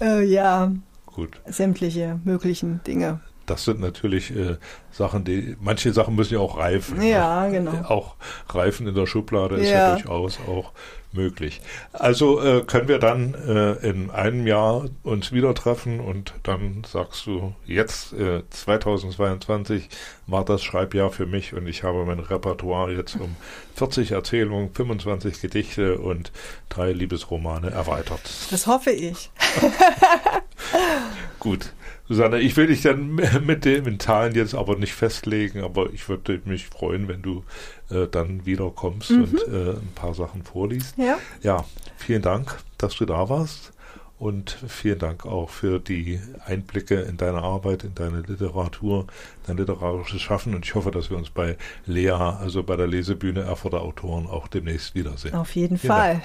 Äh, 0.00 0.24
ja. 0.24 0.72
Gut. 1.20 1.38
Sämtliche 1.44 2.18
möglichen 2.24 2.80
Dinge. 2.86 3.20
Das 3.44 3.64
sind 3.64 3.78
natürlich 3.78 4.34
äh, 4.34 4.56
Sachen, 4.90 5.24
die 5.24 5.54
manche 5.60 5.92
Sachen 5.92 6.14
müssen 6.14 6.32
ja 6.32 6.40
auch 6.40 6.56
reifen. 6.56 7.02
Ja, 7.02 7.46
genau. 7.48 7.72
Auch 7.88 8.14
reifen 8.48 8.86
in 8.86 8.94
der 8.94 9.06
Schublade 9.06 9.56
ist 9.56 9.68
ja, 9.68 9.88
ja 9.88 9.94
durchaus 9.96 10.38
auch 10.48 10.72
möglich. 11.12 11.60
Also 11.92 12.40
äh, 12.40 12.62
können 12.62 12.88
wir 12.88 12.98
dann 12.98 13.34
äh, 13.34 13.72
in 13.86 14.10
einem 14.10 14.46
Jahr 14.46 14.84
uns 15.02 15.32
wieder 15.32 15.54
treffen 15.54 16.00
und 16.00 16.32
dann 16.44 16.84
sagst 16.86 17.26
du, 17.26 17.54
jetzt 17.66 18.12
äh, 18.12 18.42
2022 18.48 19.88
war 20.26 20.44
das 20.44 20.62
Schreibjahr 20.62 21.10
für 21.10 21.26
mich 21.26 21.52
und 21.52 21.66
ich 21.66 21.82
habe 21.82 22.04
mein 22.04 22.20
Repertoire 22.20 22.92
jetzt 22.92 23.16
um 23.16 23.34
40 23.74 24.12
Erzählungen, 24.12 24.72
25 24.72 25.40
Gedichte 25.40 25.98
und 25.98 26.30
drei 26.68 26.92
Liebesromane 26.92 27.70
erweitert. 27.70 28.22
Das 28.50 28.66
hoffe 28.66 28.90
ich. 28.90 29.30
Gut. 31.38 31.72
Susanne, 32.08 32.40
ich 32.40 32.56
will 32.56 32.66
dich 32.66 32.82
dann 32.82 33.14
mit 33.46 33.64
den 33.64 34.00
Zahlen 34.00 34.34
jetzt 34.34 34.54
aber 34.54 34.76
nicht 34.76 34.94
festlegen, 34.94 35.62
aber 35.62 35.92
ich 35.92 36.08
würde 36.08 36.40
mich 36.44 36.66
freuen, 36.66 37.06
wenn 37.06 37.22
du 37.22 37.44
äh, 37.88 38.08
dann 38.10 38.44
wiederkommst 38.46 39.10
mhm. 39.10 39.22
und 39.22 39.34
äh, 39.46 39.70
ein 39.70 39.92
paar 39.94 40.14
Sachen 40.14 40.42
vorliest. 40.42 40.98
Ja. 40.98 41.18
ja, 41.42 41.64
vielen 41.96 42.22
Dank, 42.22 42.58
dass 42.78 42.96
du 42.96 43.06
da 43.06 43.28
warst. 43.28 43.72
Und 44.18 44.50
vielen 44.68 44.98
Dank 44.98 45.24
auch 45.24 45.48
für 45.48 45.80
die 45.80 46.20
Einblicke 46.44 46.96
in 46.96 47.16
deine 47.16 47.38
Arbeit, 47.38 47.84
in 47.84 47.94
deine 47.94 48.20
Literatur, 48.20 49.06
dein 49.46 49.56
literarisches 49.56 50.20
Schaffen. 50.20 50.54
Und 50.54 50.66
ich 50.66 50.74
hoffe, 50.74 50.90
dass 50.90 51.08
wir 51.08 51.16
uns 51.16 51.30
bei 51.30 51.56
Lea, 51.86 52.10
also 52.10 52.62
bei 52.62 52.76
der 52.76 52.86
Lesebühne 52.86 53.40
Erfurter 53.40 53.80
Autoren, 53.80 54.26
auch 54.26 54.46
demnächst 54.46 54.94
wiedersehen. 54.94 55.34
Auf 55.34 55.56
jeden 55.56 55.78
vielen 55.78 55.94
Fall. 55.94 56.22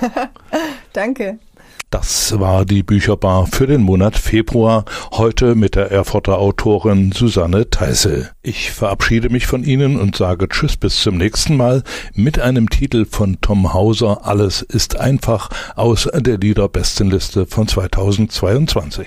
Dank. 0.00 0.30
Danke. 0.94 1.38
Das 1.90 2.40
war 2.40 2.64
die 2.64 2.82
Bücherbar 2.82 3.46
für 3.46 3.68
den 3.68 3.82
Monat 3.82 4.16
Februar, 4.16 4.84
heute 5.12 5.54
mit 5.54 5.76
der 5.76 5.92
Erfurter 5.92 6.38
Autorin 6.38 7.12
Susanne 7.12 7.70
Teisel. 7.70 8.30
Ich 8.42 8.72
verabschiede 8.72 9.30
mich 9.30 9.46
von 9.46 9.62
Ihnen 9.62 10.00
und 10.00 10.16
sage 10.16 10.48
Tschüss 10.48 10.76
bis 10.76 11.00
zum 11.00 11.16
nächsten 11.16 11.56
Mal 11.56 11.84
mit 12.14 12.40
einem 12.40 12.68
Titel 12.68 13.04
von 13.04 13.38
Tom 13.40 13.72
Hauser 13.72 14.26
Alles 14.26 14.60
ist 14.62 14.98
einfach 14.98 15.50
aus 15.76 16.08
der 16.12 16.38
Liederbestenliste 16.38 17.46
von 17.46 17.68
2022. 17.68 19.06